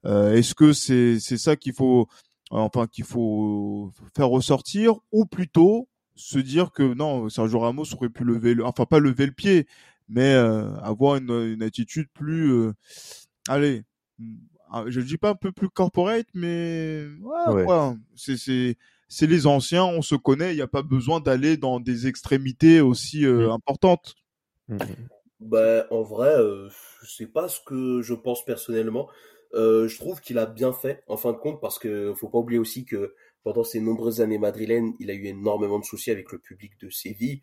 [0.05, 2.07] Est-ce que c'est c'est ça qu'il faut
[2.51, 8.23] enfin qu'il faut faire ressortir, ou plutôt se dire que non, Sergio Ramos aurait pu
[8.23, 9.67] lever, le, enfin pas lever le pied,
[10.07, 12.73] mais euh, avoir une, une, attitude plus, euh,
[13.47, 13.83] allez,
[14.87, 17.63] je dis pas un peu plus corporate, mais ouais, ouais.
[17.63, 17.93] ouais.
[18.15, 21.79] c'est c'est c'est les anciens, on se connaît, il n'y a pas besoin d'aller dans
[21.79, 23.51] des extrémités aussi euh, mmh.
[23.51, 24.15] importantes.
[24.67, 24.77] Mmh.
[25.39, 26.69] Bah, en vrai, euh,
[27.07, 29.07] c'est pas ce que je pense personnellement.
[29.53, 32.39] Euh, je trouve qu'il a bien fait, en fin de compte, parce que faut pas
[32.39, 33.13] oublier aussi que
[33.45, 36.89] pendant ces nombreuses années madrilènes, il a eu énormément de soucis avec le public de
[36.89, 37.41] Séville.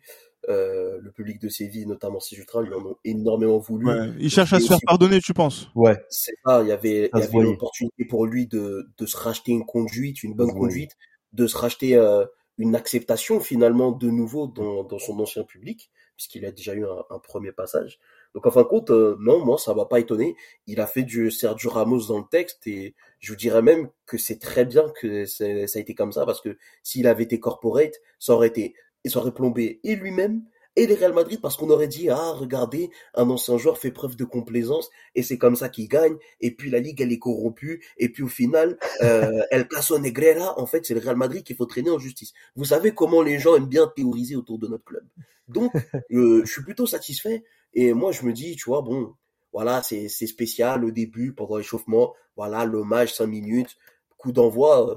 [0.49, 3.87] Euh, le public de Séville, notamment ses ultras, lui en ont énormément voulu.
[3.87, 5.69] Ouais, il cherche à se faire pardonner, tu penses?
[5.73, 5.97] Ouais.
[6.09, 7.47] C'est ça, il y avait, Ça il y se avait voyait.
[7.49, 10.91] une opportunité pour lui de, de se racheter une conduite, une bonne conduite,
[11.31, 12.25] de se racheter euh,
[12.57, 17.03] une acceptation finalement de nouveau dans, dans son ancien public, puisqu'il a déjà eu un,
[17.09, 17.97] un premier passage.
[18.33, 20.35] Donc en fin de compte, euh, non, moi ça m'a pas étonné.
[20.67, 24.17] Il a fait du Sergio Ramos dans le texte et je vous dirais même que
[24.17, 27.93] c'est très bien que ça a été comme ça parce que s'il avait été corporate,
[28.19, 28.75] ça aurait été,
[29.05, 30.43] ça aurait plombé et lui-même
[30.75, 34.15] et les Real Madrid parce qu'on aurait dit ah regardez un ancien joueur fait preuve
[34.15, 37.83] de complaisance et c'est comme ça qu'il gagne et puis la ligue elle est corrompue
[37.97, 41.55] et puis au final euh, El Caso Negrera en fait c'est le Real Madrid qu'il
[41.55, 42.33] faut traîner en justice.
[42.55, 45.05] Vous savez comment les gens aiment bien théoriser autour de notre club.
[45.47, 45.71] Donc
[46.11, 47.43] euh, je suis plutôt satisfait
[47.73, 49.15] et moi je me dis tu vois bon
[49.51, 53.77] voilà c'est c'est spécial au début pendant l'échauffement voilà l'hommage 5 minutes
[54.17, 54.95] coup d'envoi euh,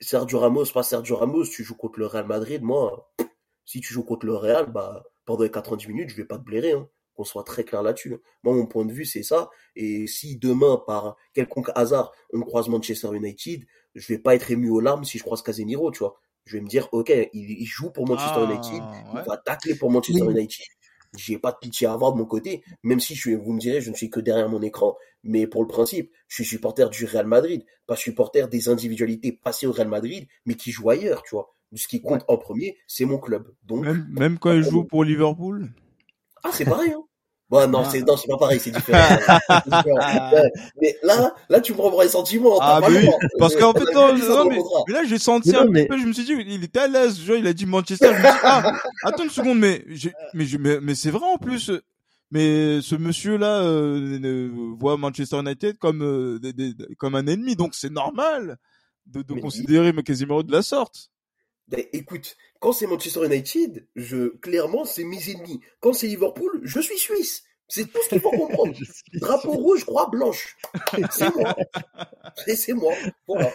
[0.00, 3.12] Sergio Ramos pas Sergio Ramos tu joues contre le Real Madrid moi
[3.64, 6.42] si tu joues contre le Real, bah, pendant les 90 minutes, je vais pas te
[6.44, 6.88] blairer, hein.
[7.14, 8.14] Qu'on soit très clair là-dessus.
[8.14, 8.20] hein.
[8.42, 9.50] Moi, mon point de vue, c'est ça.
[9.76, 14.70] Et si demain, par quelconque hasard, on croise Manchester United, je vais pas être ému
[14.70, 16.20] aux larmes si je croise Casemiro, tu vois.
[16.46, 17.28] Je vais me dire, ok, il,
[17.60, 18.82] il joue pour Manchester Ah, United,
[19.14, 19.20] ouais.
[19.20, 20.32] il va tacler pour Manchester Oui.
[20.32, 20.66] United.
[21.16, 23.58] J'ai pas de pitié à avoir de mon côté, même si je suis, vous me
[23.58, 24.96] direz, je ne suis que derrière mon écran.
[25.24, 29.66] Mais pour le principe, je suis supporter du Real Madrid, pas supporter des individualités passées
[29.66, 31.54] au Real Madrid, mais qui jouent ailleurs, tu vois.
[31.74, 33.52] Ce qui compte en premier, c'est mon club.
[33.64, 35.70] Donc, Même, même quand il joue pour Liverpool?
[36.42, 37.04] Ah, c'est pareil, hein.
[37.50, 37.88] Bon, non, Ah.
[37.90, 39.02] c'est, non, c'est pas pareil, c'est différent.
[40.80, 42.58] Mais là, là, tu me prends pour les sentiments.
[42.60, 44.58] Ah, mais oui, parce qu'en fait, non, non, mais,
[44.92, 46.78] là, j'ai senti Mais un non, mais- petit peu, je me suis dit, il était
[46.80, 48.72] à l'aise, genre, il a dit Manchester, je me suis dit, ah,
[49.04, 49.84] attends une seconde, mais,
[50.34, 51.70] mais, mais, mais c'est vrai en plus,
[52.30, 57.56] mais ce monsieur-là euh, euh, voit Manchester United comme, euh, des- des- comme un ennemi,
[57.56, 58.58] donc c'est normal
[59.06, 61.10] de, de Mais considérer Casemiro de la sorte.
[61.70, 65.60] Ben, écoute, quand c'est Manchester United, je, clairement, c'est mes ennemis.
[65.80, 67.44] Quand c'est Liverpool, je suis suisse.
[67.68, 68.74] C'est tout ce qu'il faut comprendre.
[69.14, 70.56] Drapeau rouge, croix blanche.
[71.12, 71.54] C'est moi.
[72.48, 72.92] Et c'est moi.
[73.28, 73.52] Voilà.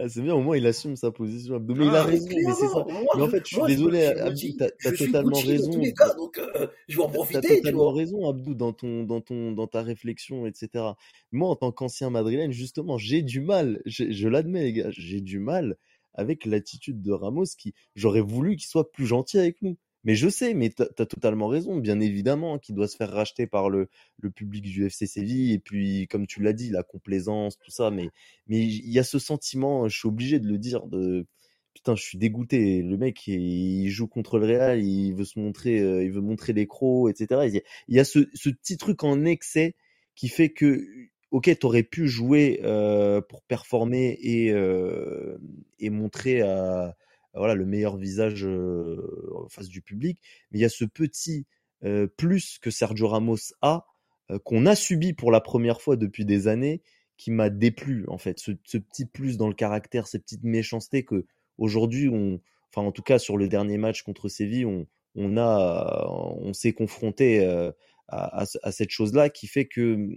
[0.00, 1.56] Ah, c'est bien, au moins il assume sa position.
[1.56, 1.74] Abdou.
[1.74, 2.84] Mais il Ah, a raison, mais c'est ça.
[2.88, 5.50] Moi, Mais en fait, je suis moi, désolé, Abdou, t'as- t'as suis totalement Gucci dans
[5.50, 5.72] raison.
[5.72, 7.94] tous les cas, donc euh, je vais en T'as profiter, tu totalement vois.
[7.94, 10.84] raison, Abdou, dans ton, dans ton, dans ta réflexion, etc.
[11.32, 15.20] Moi, en tant qu'ancien madrilène, justement, j'ai du mal, je, je l'admets, les gars, j'ai
[15.20, 15.76] du mal
[16.18, 19.78] avec l'attitude de Ramos qui, j'aurais voulu qu'il soit plus gentil avec nous.
[20.04, 23.10] Mais je sais, mais t'as as totalement raison, bien évidemment, hein, qu'il doit se faire
[23.10, 23.88] racheter par le,
[24.18, 27.90] le public du FC Séville, et puis, comme tu l'as dit, la complaisance, tout ça,
[27.90, 28.08] mais,
[28.46, 31.26] mais il y a ce sentiment, je suis obligé de le dire, de,
[31.74, 32.82] putain, je suis dégoûté.
[32.82, 36.52] Le mec, il joue contre le Real, il veut se montrer, euh, il veut montrer
[36.52, 37.42] les crocs, etc.
[37.46, 39.74] Il y a, il y a ce, ce petit truc en excès
[40.14, 40.84] qui fait que,
[41.30, 42.60] ok, t'aurais pu jouer
[43.28, 50.18] pour performer et montrer le meilleur visage en face du public,
[50.50, 51.46] mais il y a ce petit
[52.16, 53.86] plus que Sergio Ramos a
[54.44, 56.82] qu'on a subi pour la première fois depuis des années
[57.16, 58.38] qui m'a déplu en fait.
[58.38, 61.26] Ce, petit plus dans le caractère cette petite méchanceté que
[61.56, 62.08] aujourd'hui
[62.70, 67.44] enfin en tout cas sur le dernier match contre Séville on s'est confronté
[68.08, 70.08] à, cette chose là qui fait que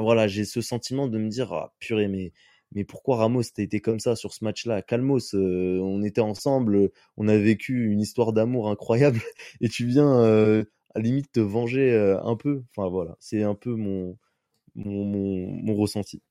[0.00, 2.32] voilà j'ai ce sentiment de me dire ah, purée mais
[2.72, 4.82] mais pourquoi Ramos t'as été comme ça sur ce match-là?
[4.82, 9.20] Calmos, euh, on était ensemble, on a vécu une histoire d'amour incroyable
[9.60, 10.64] et tu viens euh,
[10.94, 12.64] à la limite te venger euh, un peu.
[12.76, 14.18] Enfin voilà, c'est un peu mon
[14.76, 16.22] mon, mon, mon ressenti.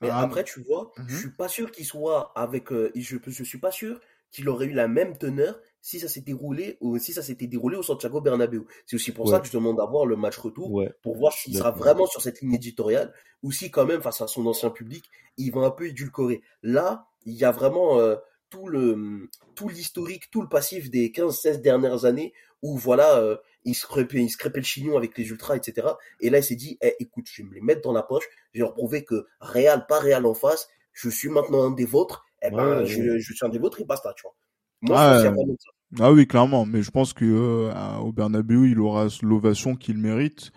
[0.00, 2.72] Mais Ah, après, tu vois, je suis pas sûr qu'il soit avec.
[2.72, 6.32] euh, je, je suis pas sûr qu'il aurait eu la même teneur si ça s'était
[6.32, 8.64] déroulé ou si ça s'était déroulé au Santiago Bernabéu.
[8.86, 9.40] C'est aussi pour ça Ouais.
[9.40, 10.92] que je demande d'avoir le match retour Ouais.
[11.02, 13.12] pour voir s'il sera vraiment sur cette ligne éditoriale
[13.42, 15.04] ou si quand même face à son ancien public,
[15.36, 16.42] il va un peu édulcorer.
[16.62, 18.16] Là, il y a vraiment euh,
[18.50, 23.74] tout le tout l'historique, tout le passif des 15-16 dernières années où voilà, euh, il
[23.74, 25.86] se crêpait, il se crêpait le chignon avec les ultras, etc.
[26.20, 28.24] Et là, il s'est dit, eh, écoute, je vais me les mettre dans la poche,
[28.52, 31.84] je vais leur prouver que Real, pas Real en face, je suis maintenant un des
[31.84, 34.34] vôtres, eh ben, Ouais, je, je suis un des vôtres et basta, tu vois.
[34.82, 34.96] Moi, Ouais.
[34.96, 35.70] je pense qu'il y a vraiment de ça.
[36.00, 36.66] Ah oui, clairement.
[36.66, 40.50] Mais je pense que euh, au Bernabeu, il aura l'ovation qu'il mérite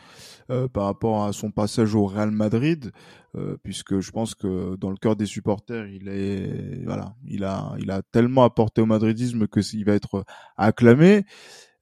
[0.52, 2.92] euh, par rapport à son passage au Real Madrid,
[3.36, 7.74] euh, puisque je pense que dans le cœur des supporters, il est voilà, il a
[7.80, 10.26] il a tellement apporté au madridisme que il va être
[10.58, 11.26] acclamé.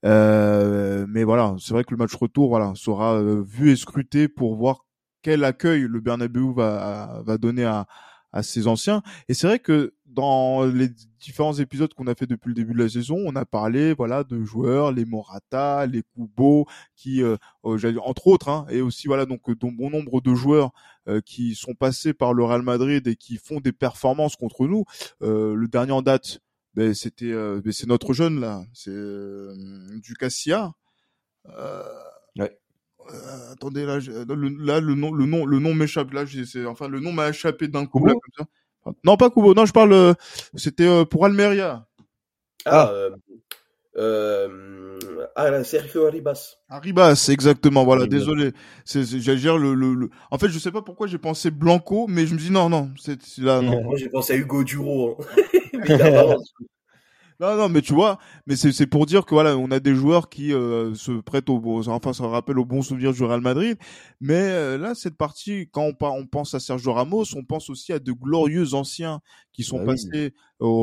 [0.06, 4.28] Euh, mais voilà, c'est vrai que le match retour, voilà, sera euh, vu et scruté
[4.28, 4.86] pour voir
[5.22, 7.86] quel accueil le Bernabeu va va donner à
[8.32, 9.02] à ses anciens.
[9.28, 10.88] Et c'est vrai que dans les
[11.20, 14.24] différents épisodes qu'on a fait depuis le début de la saison, on a parlé voilà
[14.24, 16.66] de joueurs, les Morata, les Kubo,
[16.96, 20.34] qui euh, euh entre autres, hein, et aussi voilà donc euh, dont bon nombre de
[20.34, 20.72] joueurs
[21.08, 24.84] euh, qui sont passés par le Real Madrid et qui font des performances contre nous.
[25.20, 26.40] le dernier en date,
[26.74, 30.72] ben, c'était ben, c'est notre jeune là, c'est du Cassia.
[32.36, 32.58] ouais.
[33.52, 37.00] Attendez là, le, là le nom le nom le nom m'échappe là, c'est enfin le
[37.00, 38.44] nom m'a échappé d'un coup là, comme ça.
[39.04, 39.54] Non, pas Kubo.
[39.54, 39.92] Non, je parle.
[39.92, 40.14] Euh,
[40.54, 41.86] c'était euh, pour Almeria.
[42.64, 42.88] Ah.
[42.88, 42.92] ah.
[42.92, 43.10] Euh,
[43.96, 44.98] euh,
[45.36, 46.56] ah, Sergio Arribas.
[46.68, 47.84] Arribas, exactement.
[47.84, 48.52] Voilà, désolé.
[48.84, 52.26] C'est, j'allais le, le, le, En fait, je sais pas pourquoi j'ai pensé Blanco, mais
[52.26, 53.60] je me dis non, non, c'est là.
[53.60, 53.82] Non.
[53.82, 55.18] Moi, j'ai pensé à Hugo Duro.
[55.88, 56.36] Hein.
[57.40, 60.28] Non, non, mais tu vois, mais c'est pour dire que voilà, on a des joueurs
[60.28, 63.78] qui euh, se prêtent au, enfin, ça rappelle au bon souvenir du Real Madrid.
[64.20, 67.94] Mais euh, là, cette partie, quand on, on, pense à Sergio Ramos, on pense aussi
[67.94, 69.20] à de glorieux anciens
[69.54, 70.34] qui sont bah passés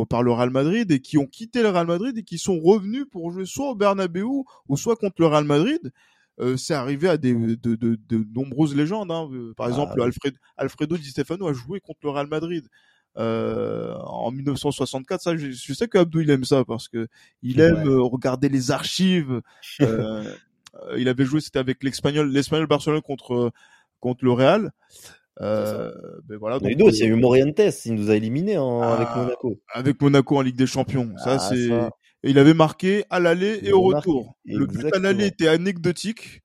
[0.10, 3.06] par le Real Madrid et qui ont quitté le Real Madrid et qui sont revenus
[3.12, 5.92] pour jouer soit au Bernabeu ou soit contre le Real Madrid.
[6.40, 9.12] Euh, c'est arrivé à des, de, de, de, nombreuses légendes.
[9.12, 9.30] Hein.
[9.56, 12.68] Par ah exemple, Alfred, Alfredo Di Stefano a joué contre le Real Madrid
[13.18, 15.22] euh, en 1964.
[15.22, 17.08] Ça, je, je sais qu'Abdou il aime ça parce que
[17.42, 19.42] il aime euh, regarder les archives.
[19.82, 20.24] Euh,
[20.90, 23.52] euh, il avait joué, c'était avec l'Espagnol, l'Espagnol Barcelone contre
[24.00, 24.72] contre le Real.
[25.42, 25.92] Euh,
[26.26, 26.60] ben voilà.
[26.60, 29.60] Donc, il y a eu Morientes, il nous a éliminés avec ah, Monaco.
[29.74, 31.12] Avec Monaco en Ligue des Champions.
[31.18, 31.70] Ça, ah, c'est.
[32.24, 34.36] il avait marqué à l'aller et au retour.
[34.46, 36.44] Le but à l'aller était anecdotique.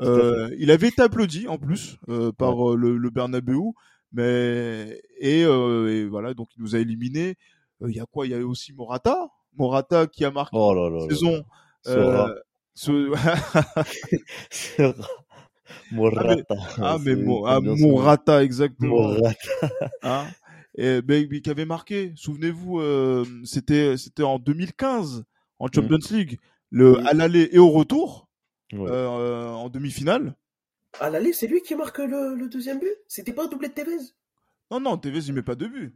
[0.00, 3.72] Euh, il avait été applaudi en plus euh, par le, le Bernabeu.
[4.12, 7.36] Mais et, euh, et voilà, donc il nous a éliminés.
[7.86, 8.26] Il y a quoi?
[8.26, 11.44] Il y a aussi Morata, Morata qui a marqué oh là là saison.
[11.86, 12.34] Euh,
[12.74, 12.90] ce...
[15.92, 16.54] Morata.
[16.78, 17.14] Ah mais,
[17.46, 19.12] ah, ah Morata exactement.
[19.12, 19.34] Morata.
[20.02, 20.26] hein?
[20.76, 22.12] Et ben, qui avait marqué.
[22.14, 25.24] Souvenez-vous, euh, c'était c'était en 2015
[25.58, 25.70] en mm.
[25.74, 26.38] Champions League,
[26.70, 28.28] le à l'aller et au retour
[28.72, 28.88] ouais.
[28.88, 30.36] euh, en demi-finale.
[31.00, 32.96] À l'aller, c'est lui qui marque le, le deuxième but?
[33.06, 33.98] C'était pas un doublé de Tevez?
[34.70, 35.94] Non, non, Tevez, il met pas de but.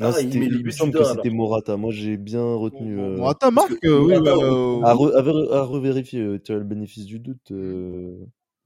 [0.00, 1.76] Ah, ah il, il me semble que c'était Morata.
[1.76, 2.98] Moi, j'ai bien retenu.
[2.98, 3.16] Euh...
[3.18, 4.14] Morata marque, euh, oui.
[4.20, 4.80] Bah, euh...
[4.82, 8.16] À, re, à, à revérifier, tu as le bénéfice du doute, euh,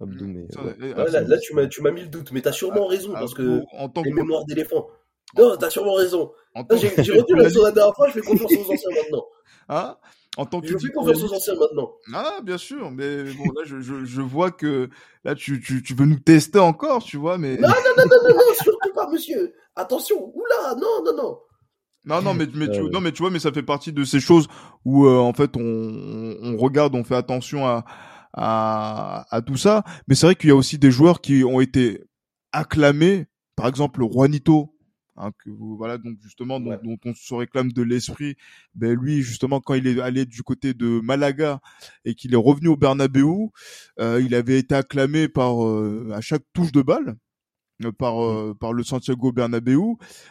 [0.01, 0.27] Abdou.
[0.27, 0.95] Mais, ouais.
[0.97, 3.89] ah, là, là, tu m'as mis le doute, mais t'as sûrement raison, parce que en
[3.89, 4.17] tant les que...
[4.17, 4.87] mémoires d'éléphant.
[5.37, 6.31] Non, t'as sûrement raison.
[6.77, 9.25] J'ai retenu la, la dernière fois, je fais confiance aux anciens maintenant.
[9.69, 9.99] Ah
[10.37, 11.93] en tant que je fais confiance aux anciens maintenant.
[12.15, 14.91] Ah bien sûr, mais bon là je, je, je vois que
[15.25, 18.29] là tu, tu, tu veux nous tester encore, tu vois, mais non non non non
[18.29, 19.55] non, non surtout pas monsieur.
[19.75, 21.39] Attention, oula, non non non.
[22.05, 24.21] Non non mais mais tu, non mais tu vois mais ça fait partie de ces
[24.21, 24.47] choses
[24.85, 27.85] où euh, en fait on, on regarde, on fait attention à
[28.39, 31.59] à, à tout ça, mais c'est vrai qu'il y a aussi des joueurs qui ont
[31.61, 32.05] été
[32.53, 33.27] acclamés,
[33.57, 34.76] par exemple Juanito
[35.19, 38.37] Hein, que voilà donc justement dont, on se réclame de l'esprit
[38.75, 41.61] ben lui justement quand il est allé du côté de Malaga
[42.05, 43.25] et qu'il est revenu au Bernabeu
[43.99, 47.17] euh, il avait été acclamé par euh, à chaque touche de balle
[47.83, 48.59] euh, par mmh.
[48.59, 49.79] par le Santiago Bernabeu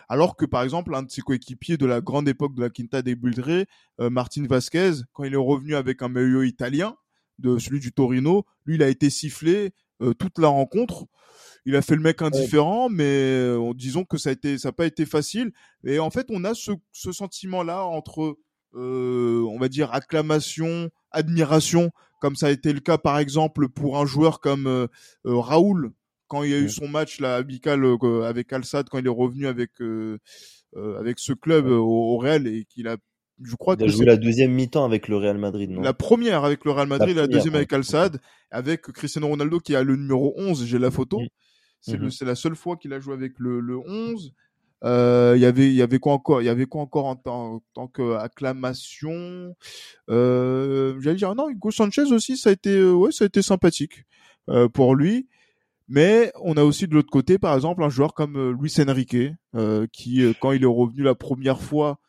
[0.08, 3.02] alors que par exemple un de ses coéquipiers de la grande époque de la Quinta
[3.02, 3.66] des Buldre
[3.98, 6.96] Martin Vasquez quand il est revenu avec un maillot italien
[7.40, 9.74] de celui du Torino lui il a été sifflé
[10.20, 11.06] toute la rencontre.
[11.66, 14.74] Il a fait le mec indifférent, mais euh, disons que ça a été, ça n'a
[14.74, 15.52] pas été facile.
[15.84, 18.38] Et en fait, on a ce, ce sentiment-là entre,
[18.76, 21.90] euh, on va dire, acclamation, admiration,
[22.22, 24.88] comme ça a été le cas par exemple pour un joueur comme euh,
[25.26, 25.92] euh Raoul.
[26.28, 29.06] Quand il y a eu son match là amical euh, avec Al Sadd quand il
[29.06, 29.72] est revenu avec
[30.76, 32.98] avec ce club au, au Real et qu'il a
[33.42, 35.82] je crois il a joué la deuxième mi-temps avec le Real Madrid, non?
[35.82, 38.20] La première avec le Real Madrid, la, la deuxième avec Al Sadd,
[38.52, 41.20] avec Cristiano Ronaldo qui a le numéro 11, j'ai la photo.
[41.20, 41.28] Mm.
[41.88, 44.34] Mmh c'est la seule fois qu'il a joué avec le, le 11.
[44.84, 46.42] Euh, il y avait, il y avait quoi encore?
[46.42, 49.56] Il y avait quoi encore en tant, tant qu'acclamation?
[50.10, 53.42] Euh, J'allais dire non, Hugo Sanchez aussi, ça a été, euh, ouais, ça a été
[53.42, 54.06] sympathique
[54.50, 55.28] euh, pour lui.
[55.88, 59.18] Mais on a aussi de l'autre côté, par exemple, un joueur comme euh, Luis Enrique,
[59.56, 62.00] euh, qui, quand il est revenu la première fois,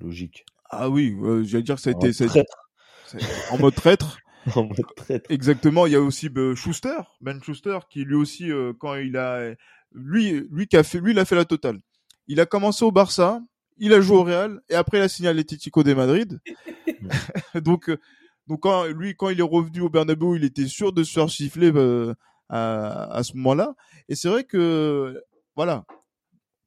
[0.00, 0.44] logique.
[0.78, 2.44] Ah oui, j'allais dire ça a été, ça a été
[3.50, 4.18] en mode traître.
[5.28, 5.86] Exactement.
[5.86, 9.54] Il y a aussi ben, Schuster, Ben Schuster, qui lui aussi, euh, quand il a,
[9.92, 11.78] lui, lui qui a fait, lui, il a fait la totale.
[12.26, 13.40] Il a commencé au Barça,
[13.78, 16.40] il a joué au Real, et après il a signé à l'Atlético de Madrid.
[17.54, 17.98] donc, euh,
[18.46, 21.30] donc quand lui, quand il est revenu au Bernabeu, il était sûr de se faire
[21.30, 22.14] siffler euh,
[22.48, 23.74] à, à ce moment-là.
[24.08, 25.22] Et c'est vrai que,
[25.56, 25.84] voilà,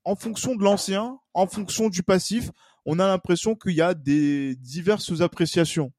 [0.04, 2.52] en fonction de l'ancien, en fonction du passif,
[2.88, 5.92] on a l'impression qu'il y a des diverses appréciations.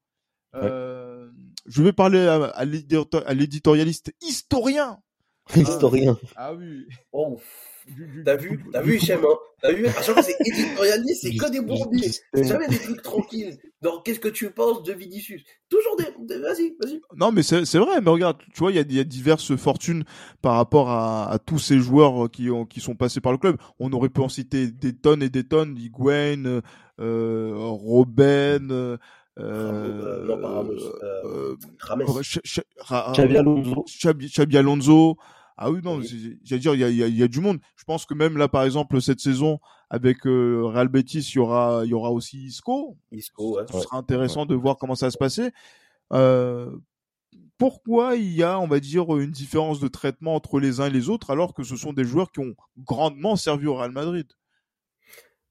[0.55, 1.29] Euh,
[1.67, 4.99] je vais parler à, à l'éditorialiste historien
[5.55, 6.17] historien.
[6.35, 6.85] Ah oui.
[7.11, 7.37] Oh,
[8.23, 11.49] T'as vu, t'as vu, Hichem, hein T'as vu À chaque fois, c'est éditorialisé, c'est que
[11.49, 12.11] des bourbiers.
[12.35, 13.57] C'est jamais des trucs tranquilles.
[13.81, 15.41] Donc, qu'est-ce que tu penses de Vinicius?
[15.69, 16.03] Toujours des.
[16.27, 17.01] des- Vas-y, vas-y.
[17.15, 17.99] Non, mais c'est c'est vrai.
[18.01, 20.03] Mais regarde, tu vois, il y a, il y a diverses fortunes
[20.43, 23.57] par rapport à, à tous ces joueurs qui ont qui sont passés par le club.
[23.79, 25.75] On aurait pu en citer des tonnes et des tonnes.
[25.75, 26.61] Higuain,
[26.99, 28.69] euh, Robben.
[28.71, 28.97] Euh,
[29.39, 32.03] euh, non, pas Ramos, euh, euh, Rames.
[32.21, 33.85] Ch- Ch- Ra- Xabi Alonso.
[33.87, 35.17] Xabi Alonso.
[35.61, 36.39] Ah oui, non, Oui.
[36.43, 37.59] j'allais dire, il y a, il y, a, il y a du monde.
[37.75, 41.39] Je pense que même là, par exemple, cette saison, avec euh, Real Betis, il y
[41.39, 42.97] aura, il y aura aussi Isco.
[43.11, 43.65] Isco, ouais.
[43.69, 45.51] Ce sera intéressant de voir comment ça va se passer.
[46.13, 46.71] Euh,
[47.57, 50.91] pourquoi il y a, on va dire, une différence de traitement entre les uns et
[50.91, 54.27] les autres, alors que ce sont des joueurs qui ont grandement servi au Real Madrid?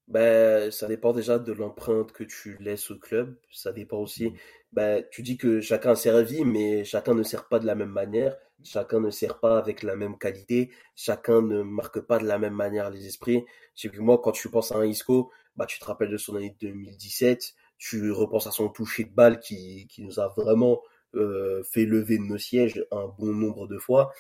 [0.07, 3.37] Ben, ça dépend déjà de l'empreinte que tu laisses au club.
[3.53, 4.33] Ça dépend aussi.
[4.73, 7.91] Ben, tu dis que chacun a servi, mais chacun ne sert pas de la même
[7.91, 8.35] manière.
[8.65, 10.71] Chacun ne sert pas avec la même qualité.
[10.97, 13.45] Chacun ne marque pas de la même manière les esprits.
[13.75, 17.55] Typiquement, quand tu penses à un Isco, bah, tu te rappelles de son année 2017.
[17.79, 20.83] Tu repenses à son toucher de balle qui, qui nous a vraiment
[21.15, 24.13] euh, fait lever nos sièges un bon nombre de fois.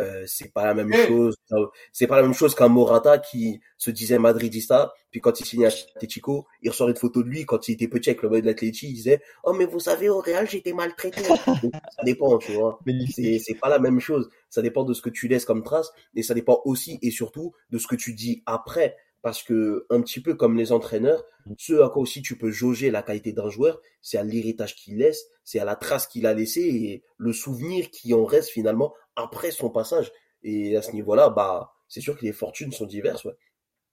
[0.00, 1.36] Euh, c'est pas la même chose.
[1.92, 5.66] C'est pas la même chose qu'un Morata qui se disait madridista, puis quand il signait
[5.66, 8.42] à Atletico, il ressort une photo de lui quand il était petit avec le maillot
[8.42, 11.22] de l'Atleti, il disait "Oh mais vous savez au Real, j'étais maltraité."
[11.62, 12.80] Donc, ça dépend, tu vois.
[13.14, 14.28] C'est c'est pas la même chose.
[14.50, 17.52] Ça dépend de ce que tu laisses comme trace et ça dépend aussi et surtout
[17.70, 21.24] de ce que tu dis après parce que un petit peu comme les entraîneurs,
[21.56, 24.98] ce à quoi aussi tu peux jauger la qualité d'un joueur, c'est à l'héritage qu'il
[24.98, 28.92] laisse, c'est à la trace qu'il a laissée et le souvenir qui en reste finalement
[29.16, 30.12] après son passage.
[30.42, 33.34] Et à ce niveau-là, bah, c'est sûr que les fortunes sont diverses, ouais.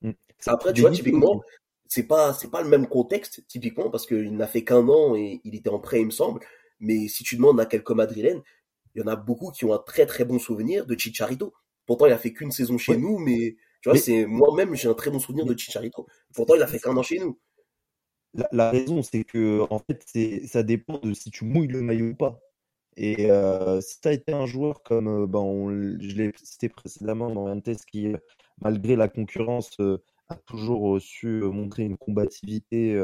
[0.02, 0.12] Mm.
[0.48, 1.42] Après, tu vois, typiquement,
[1.88, 5.42] c'est pas, c'est pas le même contexte, typiquement, parce qu'il n'a fait qu'un an et
[5.44, 6.42] il était en prêt, il me semble.
[6.80, 8.42] Mais si tu demandes à quelques Madrilènes,
[8.96, 11.54] il y en a beaucoup qui ont un très très bon souvenir de Chicharito.
[11.86, 12.98] Pourtant, il a fait qu'une saison chez Ouais.
[12.98, 16.08] nous, mais tu vois, Mais- c'est moi-même, j'ai un très bon souvenir de Chicharito.
[16.34, 17.40] Pourtant, il a fait qu'un an chez nous.
[18.34, 22.08] La, la raison, c'est que en fait, ça dépend de si tu mouilles le maillot
[22.08, 22.40] ou pas.
[22.98, 27.30] Et euh, si tu as été un joueur comme, euh, ben, je l'ai cité précédemment
[27.32, 28.18] dans test qui, euh,
[28.62, 29.80] malgré la concurrence,
[30.30, 32.96] a toujours su montrer une combativité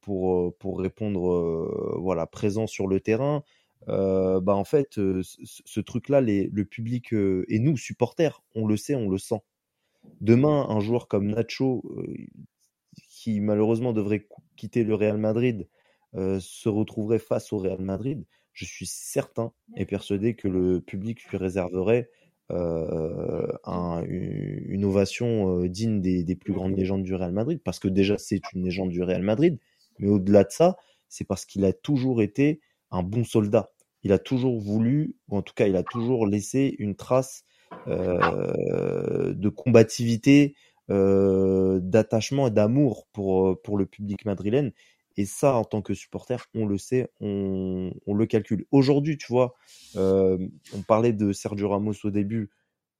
[0.00, 3.42] pour, pour répondre voilà, présent sur le terrain,
[3.86, 9.18] bah, en fait, ce, truc-là, le public et nous, supporters, on le sait, on le
[9.18, 9.40] sent.
[10.20, 11.82] Demain, un joueur comme Nacho,
[13.08, 15.68] qui malheureusement devrait qu- quitter le Real Madrid,
[16.12, 18.24] se retrouverait face au Real Madrid,
[18.54, 22.10] je suis certain et persuadé que le public lui réserverait
[22.52, 27.88] euh, un- une ovation digne des, des plus grandes légendes du Real Madrid, parce que
[27.88, 29.58] déjà c'est une légende du Real Madrid,
[29.98, 30.76] mais au-delà de ça,
[31.08, 33.70] c'est parce qu'il a toujours été un bon soldat.
[34.02, 37.44] Il a toujours voulu, ou en tout cas il a toujours laissé une trace
[37.86, 40.54] euh, de combativité,
[40.90, 44.72] euh, d'attachement et d'amour pour, pour le public madrilène.
[45.16, 48.66] Et ça, en tant que supporter, on le sait, on, le calcule.
[48.72, 49.54] Aujourd'hui, tu vois,
[49.96, 50.38] euh,
[50.74, 52.50] on parlait de Sergio Ramos au début.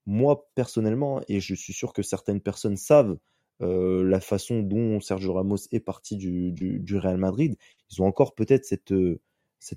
[0.07, 3.17] Moi, personnellement, et je suis sûr que certaines personnes savent
[3.62, 7.57] euh, la façon dont Sergio Ramos est parti du, Real Madrid,
[7.91, 9.21] ils ont encore peut-être cette, euh,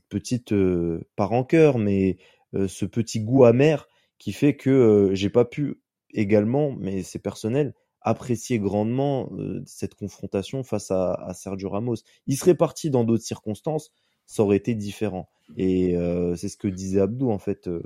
[0.10, 2.18] petite, euh, pas rancœur, mais
[2.54, 5.82] ce petit goût amer qui fait que j'ai pas pu
[6.12, 11.96] également, mais c'est personnel, apprécier grandement euh, cette confrontation face à, à Sergio Ramos.
[12.28, 13.92] Il serait parti dans d'autres circonstances,
[14.26, 15.30] ça aurait été différent.
[15.56, 17.68] Et euh, c'est ce que disait Abdou en fait.
[17.68, 17.82] euh,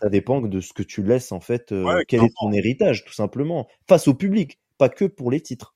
[0.00, 1.72] ça dépend de ce que tu laisses en fait.
[1.72, 5.40] euh, Ouais, quel est ton héritage, tout simplement, face au public, pas que pour les
[5.40, 5.74] titres.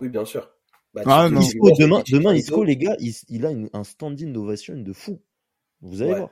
[0.00, 0.50] Oui, bien sûr.
[0.94, 1.40] Bah, Ah, non.
[1.40, 5.20] Isco, demain, Isco, les gars, il, il a une- un stand-in d'ovation de fou.
[5.82, 6.18] Vous allez Ouais.
[6.18, 6.30] voir.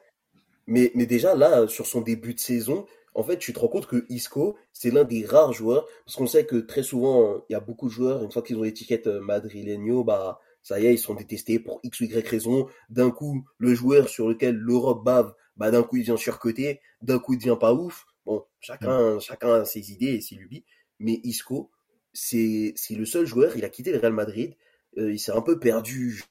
[0.66, 3.86] Mais, mais déjà, là, sur son début de saison, en fait, tu te rends compte
[3.86, 7.56] que Isco, c'est l'un des rares joueurs, parce qu'on sait que très souvent, il y
[7.56, 10.94] a beaucoup de joueurs, une fois qu'ils ont l'étiquette euh, madrileño, bah, ça y est,
[10.94, 12.66] ils sont détestés pour X ou Y raison.
[12.88, 17.18] D'un coup, le joueur sur lequel l'Europe bave, bah, d'un coup, il vient surcoté, d'un
[17.18, 18.06] coup, il devient pas ouf.
[18.26, 20.64] Bon, chacun, chacun a ses idées et ses lubies.
[20.98, 21.70] Mais Isco,
[22.12, 24.56] c'est, c'est le seul joueur, il a quitté le Real Madrid,
[24.96, 26.24] euh, il s'est un peu perdu,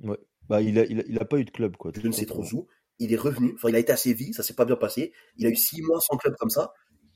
[0.00, 0.18] Ouais.
[0.48, 1.92] Bah, il a, il a, il a pas eu de club, quoi.
[1.94, 2.66] je ne sais trop où.
[2.98, 3.52] Il est revenu.
[3.54, 5.12] Enfin, il a été à Séville, ça s'est pas bien passé.
[5.36, 6.72] Il a eu six mois sans club comme ça.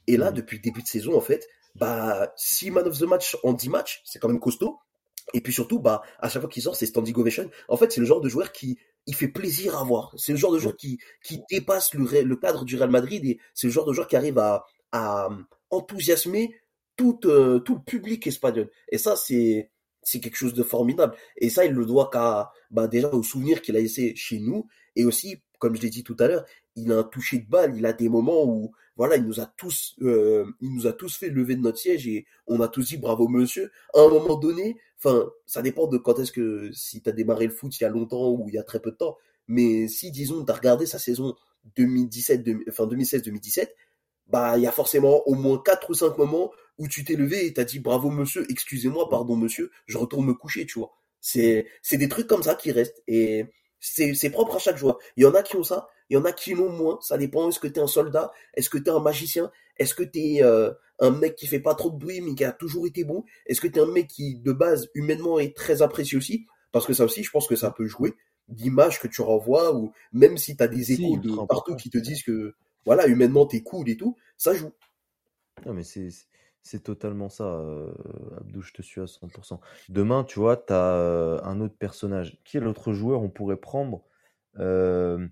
[0.07, 0.37] Et là, Mhm.
[0.37, 3.69] depuis le début de saison, en fait, bah, six man of the match en 10
[3.69, 4.79] matchs, c'est quand même costaud.
[5.35, 7.51] Et puis surtout, bah, à chaque fois qu'il sort, c'est standing ovation.
[7.69, 10.13] En fait, c'est le genre de joueur qui, il fait plaisir à voir.
[10.17, 13.67] C'est le genre de joueur qui, qui dépasse le, cadre du Real Madrid et c'est
[13.69, 15.29] le genre de joueur qui arrive à, à
[15.71, 16.55] enthousiasmer
[16.97, 18.71] tout, euh, tout le public espagnol.
[18.91, 19.71] Et ça, c'est,
[20.03, 21.17] c'est quelque chose de formidable.
[21.37, 24.67] Et ça, il le doit qu'à, bah, déjà au souvenir qu'il a laissé chez nous
[24.97, 26.45] et aussi comme je l'ai dit tout à l'heure,
[26.75, 29.47] il a un toucher de balle, il a des moments où, voilà, il nous a
[29.47, 32.89] tous, euh, il nous a tous fait lever de notre siège et on a tous
[32.89, 33.71] dit bravo monsieur.
[33.95, 37.53] À un moment donné, enfin, ça dépend de quand est-ce que, si t'as démarré le
[37.53, 40.11] foot il y a longtemps ou il y a très peu de temps, mais si,
[40.11, 41.37] disons, t'as regardé sa saison
[41.77, 43.69] 2017, enfin 2016-2017,
[44.27, 47.47] bah, il y a forcément au moins quatre ou cinq moments où tu t'es levé
[47.47, 50.91] et t'as dit bravo monsieur, excusez-moi, pardon monsieur, je retourne me coucher, tu vois.
[51.21, 53.47] C'est, c'est des trucs comme ça qui restent et
[53.83, 54.99] c'est, propre à chaque joueur.
[55.17, 56.99] Il y en a qui ont ça, il y en a qui l'ont moins.
[57.03, 57.49] Ça dépend.
[57.49, 58.33] Est-ce que t'es un soldat?
[58.55, 59.51] Est-ce que t'es un magicien?
[59.77, 60.71] Est-ce que t'es euh,
[61.01, 63.25] un mec qui fait pas trop de bruit mais qui a toujours été bon?
[63.47, 66.47] Est-ce que t'es un mec qui de base humainement est très apprécié aussi?
[66.71, 68.15] Parce que ça aussi, je pense que ça peut jouer
[68.49, 72.23] d'image que tu renvoies ou même si t'as des échos de partout qui te disent
[72.23, 72.55] que
[72.85, 74.73] voilà humainement t'es cool et tout, ça joue.
[75.67, 76.09] Non mais c'est
[76.63, 77.93] c'est totalement ça, euh,
[78.39, 79.61] Abdou, je te suis à 100%.
[79.89, 82.39] Demain, tu vois, tu as euh, un autre personnage.
[82.45, 84.05] Qui est l'autre joueur on pourrait prendre
[84.59, 85.27] euh,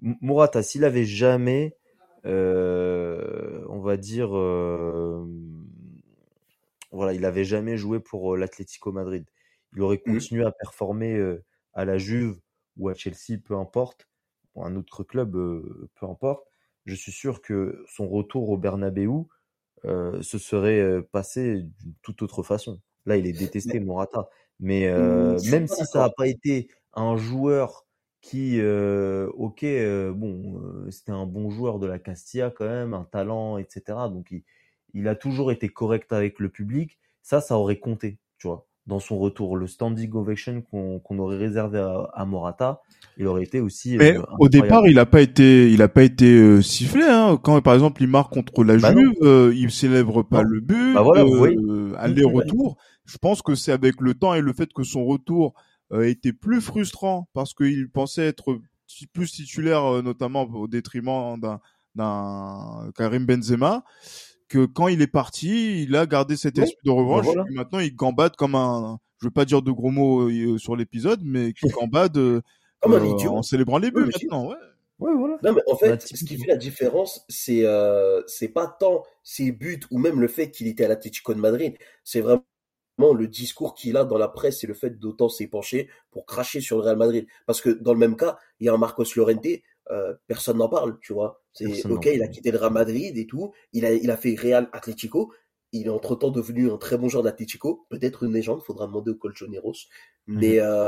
[0.00, 1.76] Murata, s'il avait jamais,
[2.24, 4.30] on va dire,
[6.92, 9.24] voilà, il avait jamais joué pour l'Atlético Madrid.
[9.74, 10.12] Il aurait mmh.
[10.12, 11.38] continué à performer
[11.72, 12.38] à la Juve
[12.76, 14.06] ou à Chelsea, peu importe,
[14.54, 16.46] ou un autre club, peu importe.
[16.84, 19.26] Je suis sûr que son retour au Bernabeu,
[19.86, 22.80] euh, se serait euh, passé d'une toute autre façon.
[23.06, 24.28] Là, il est détesté, Morata.
[24.60, 27.86] Mais mmh, euh, même si ça n'a pas été un joueur
[28.20, 29.66] qui, ok,
[30.14, 34.08] bon, c'était un bon joueur de la Castilla quand même, un talent, etc.
[34.10, 34.42] Donc, il,
[34.94, 36.98] il a toujours été correct avec le public.
[37.20, 39.56] Ça, ça aurait compté, tu vois dans son retour.
[39.56, 42.80] Le standing ovation qu'on aurait réservé à, Morata,
[43.16, 43.96] il aurait été aussi.
[43.96, 47.04] Mais euh, au départ, il a pas été, il a pas été euh, sifflé.
[47.04, 47.38] Hein.
[47.42, 50.94] Quand par exemple il marque contre la bah Juve, euh, il célèbre pas le but.
[50.94, 51.22] Bah voilà,
[51.98, 52.76] aller-retour.
[53.06, 55.54] Je pense que c'est avec le temps et le fait que son retour
[56.02, 58.58] était plus frustrant parce qu'il pensait être
[59.12, 61.60] plus titulaire, notamment au détriment d'un
[61.94, 63.84] d'un Karim Benzema
[64.48, 67.26] que quand il est parti, il a gardé cet esprit de revanche.
[67.34, 70.76] Bah maintenant, il gambade comme un, je veux pas dire de gros mots euh, sur
[70.76, 72.42] l'épisode, mais qui gambade euh,
[72.80, 73.32] comme un euh, idiot.
[73.32, 74.48] en célébrant les buts maintenant.
[74.48, 74.56] Ouais.
[75.00, 75.38] Ouais, voilà.
[75.42, 79.50] Non, mais en fait, ce qui fait la différence, c'est euh, c'est pas tant ses
[79.50, 81.76] buts ou même le fait qu'il était à l'Atlético de Madrid.
[82.04, 82.44] C'est vraiment
[82.98, 86.76] le discours qu'il a dans la presse et le fait d'autant s'épancher pour cracher sur
[86.76, 87.26] le Real Madrid.
[87.46, 89.46] Parce que dans le même cas, il y a un Marcos Llorente
[89.90, 91.42] euh, personne n'en parle, tu vois.
[91.52, 94.34] C'est ok, il a quitté le Real Madrid et tout, il a, il a fait
[94.34, 95.32] Real Atlético,
[95.72, 99.10] il est entre temps devenu un très bon joueur d'Atlético, peut-être une légende, faudra demander
[99.10, 99.74] au Colchoneros.
[100.26, 100.38] Mhm.
[100.38, 100.86] Mais, euh,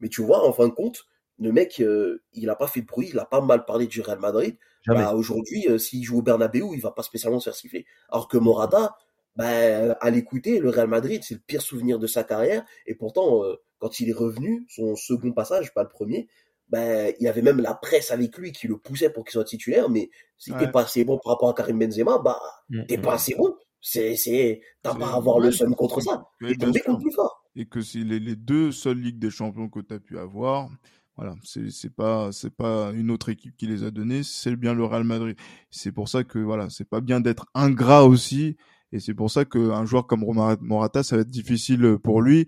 [0.00, 1.06] mais tu vois, en fin de compte,
[1.38, 4.00] le mec, euh, il a pas fait de bruit, il a pas mal parlé du
[4.00, 4.56] Real Madrid.
[4.86, 7.86] Bah, aujourd'hui, s'il joue au Bernabeu, il va pas spécialement se faire siffler.
[8.08, 8.96] Alors que Morata,
[9.34, 12.64] bah, à l'écouter, le Real Madrid, c'est le pire souvenir de sa carrière.
[12.86, 13.42] Et pourtant,
[13.78, 16.28] quand il est revenu, son second passage, pas le premier,
[16.68, 19.44] ben, il y avait même la presse avec lui qui le poussait pour qu'il soit
[19.44, 22.40] titulaire, mais si t'es pas assez bon par rapport à Karim Benzema, bah,
[22.70, 23.14] mmh, t'es pas mmh.
[23.14, 23.54] assez bon.
[23.80, 26.24] C'est, c'est, t'as pas à avoir le seum contre ça.
[26.42, 27.44] Et plus fort.
[27.54, 30.68] Et que c'est les, les, deux seules Ligues des Champions que t'as pu avoir.
[31.16, 34.74] Voilà, c'est, c'est pas, c'est pas une autre équipe qui les a donnés, c'est bien
[34.74, 35.36] le Real Madrid.
[35.70, 38.56] C'est pour ça que, voilà, c'est pas bien d'être ingrat aussi.
[38.92, 40.24] Et c'est pour ça qu'un joueur comme
[40.60, 42.46] Morata, ça va être difficile pour lui.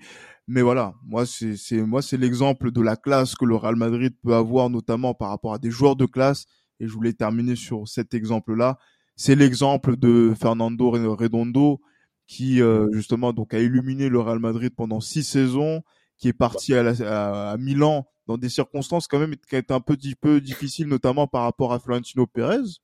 [0.49, 4.35] Mais voilà, moi c'est moi c'est l'exemple de la classe que le Real Madrid peut
[4.35, 6.47] avoir, notamment par rapport à des joueurs de classe.
[6.81, 8.79] Et je voulais terminer sur cet exemple-là.
[9.15, 11.81] C'est l'exemple de Fernando Redondo
[12.27, 15.83] qui euh, justement donc a illuminé le Real Madrid pendant six saisons,
[16.17, 20.15] qui est parti à, à, Milan dans des circonstances quand même qui étaient un petit
[20.15, 22.81] peu difficiles, notamment par rapport à Florentino Pérez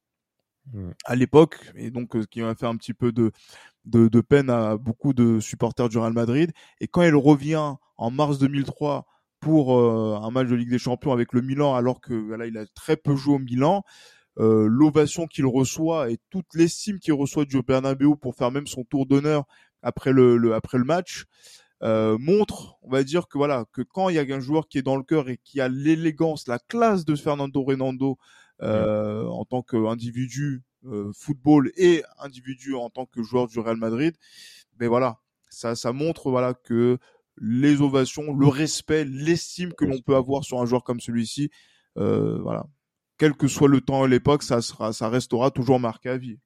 [1.05, 3.33] à l'époque, et donc euh, qui a fait un petit peu de
[3.85, 6.53] de, de, peine à beaucoup de supporters du Real Madrid.
[6.81, 9.07] Et quand il revient en mars 2003
[9.41, 12.57] pour euh, un match de Ligue des Champions avec le Milan, alors que là il
[12.57, 13.83] a très peu joué au Milan,
[14.39, 18.83] euh, l'ovation qu'il reçoit et toute l'estime qu'il reçoit du Bernabeu pour faire même son
[18.85, 19.45] tour d'honneur
[19.83, 21.27] après le, après le match
[21.83, 24.79] euh, montre, on va dire que voilà que quand il y a un joueur qui
[24.79, 28.17] est dans le cœur et qui a l'élégance, la classe de Fernando Renando
[28.63, 30.63] euh, en tant qu'individu
[31.15, 34.15] football et individu en tant que joueur du Real Madrid,
[34.79, 35.19] mais voilà,
[35.51, 36.99] ça, ça montre voilà que
[37.39, 41.51] les ovations, le respect, l'estime que l'on peut avoir sur un joueur comme celui-ci,
[41.99, 42.67] euh, voilà,
[43.19, 46.39] quel que soit le temps et l'époque, ça sera, ça restera toujours marqué à vie.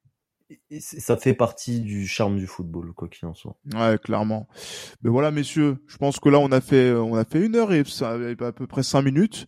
[0.71, 3.55] Et ça fait partie du charme du football, quoi qu'il en soit.
[3.71, 4.47] Ouais, clairement.
[5.03, 7.71] Mais voilà, messieurs, je pense que là, on a fait, on a fait une heure
[7.71, 9.45] et ça à peu près cinq minutes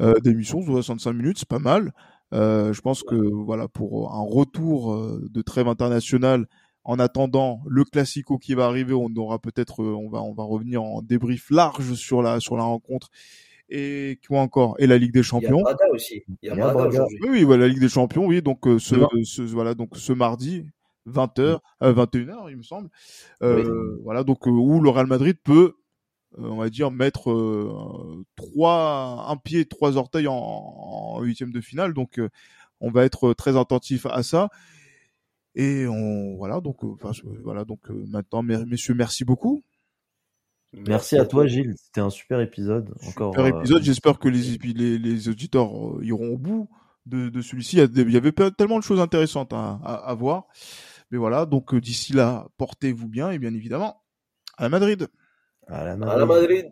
[0.00, 1.92] euh, d'émission, 65 minutes, c'est pas mal.
[2.32, 6.46] Euh, je pense que voilà pour un retour euh, de trêve internationale.
[6.86, 10.42] En attendant le classico qui va arriver, on aura peut-être, euh, on va, on va
[10.42, 13.08] revenir en débrief large sur la sur la rencontre
[13.70, 15.62] et quoi encore Et la Ligue des Il y a Champions.
[15.62, 16.22] Braga aussi.
[16.42, 17.06] Il y a Braga.
[17.22, 18.42] Oui, oui, voilà, la Ligue des Champions, oui.
[18.42, 20.66] Donc euh, ce, ce- voilà, donc ce mardi,
[21.08, 22.90] 20h, euh, 21h, il me semble.
[23.42, 25.74] Euh, Voilà, donc euh, où le Real Madrid peut, euh,
[26.38, 31.94] on va dire, mettre euh, trois, un pied, trois orteils en, en huitième de finale.
[31.94, 32.28] Donc euh,
[32.80, 34.48] on va être très attentif à ça.
[35.54, 37.12] Et on, voilà, donc, euh, enfin,
[37.44, 39.62] voilà, donc euh, maintenant, mes- messieurs, merci beaucoup.
[40.72, 41.74] Merci à toi, Gilles.
[41.76, 42.92] C'était un super épisode.
[43.06, 43.32] Encore.
[43.32, 43.82] Super euh, épisode.
[43.84, 46.68] J'espère que les, les, les auditeurs euh, iront au bout
[47.06, 47.76] de, de celui-ci.
[47.76, 50.46] Il y, avait tellement de choses intéressantes à, à, à voir.
[51.12, 54.02] Mais voilà, donc euh, d'ici là, portez-vous bien et bien évidemment,
[54.56, 55.06] à la Madrid.
[55.66, 56.26] À la À la Madrid.
[56.26, 56.70] Madrid.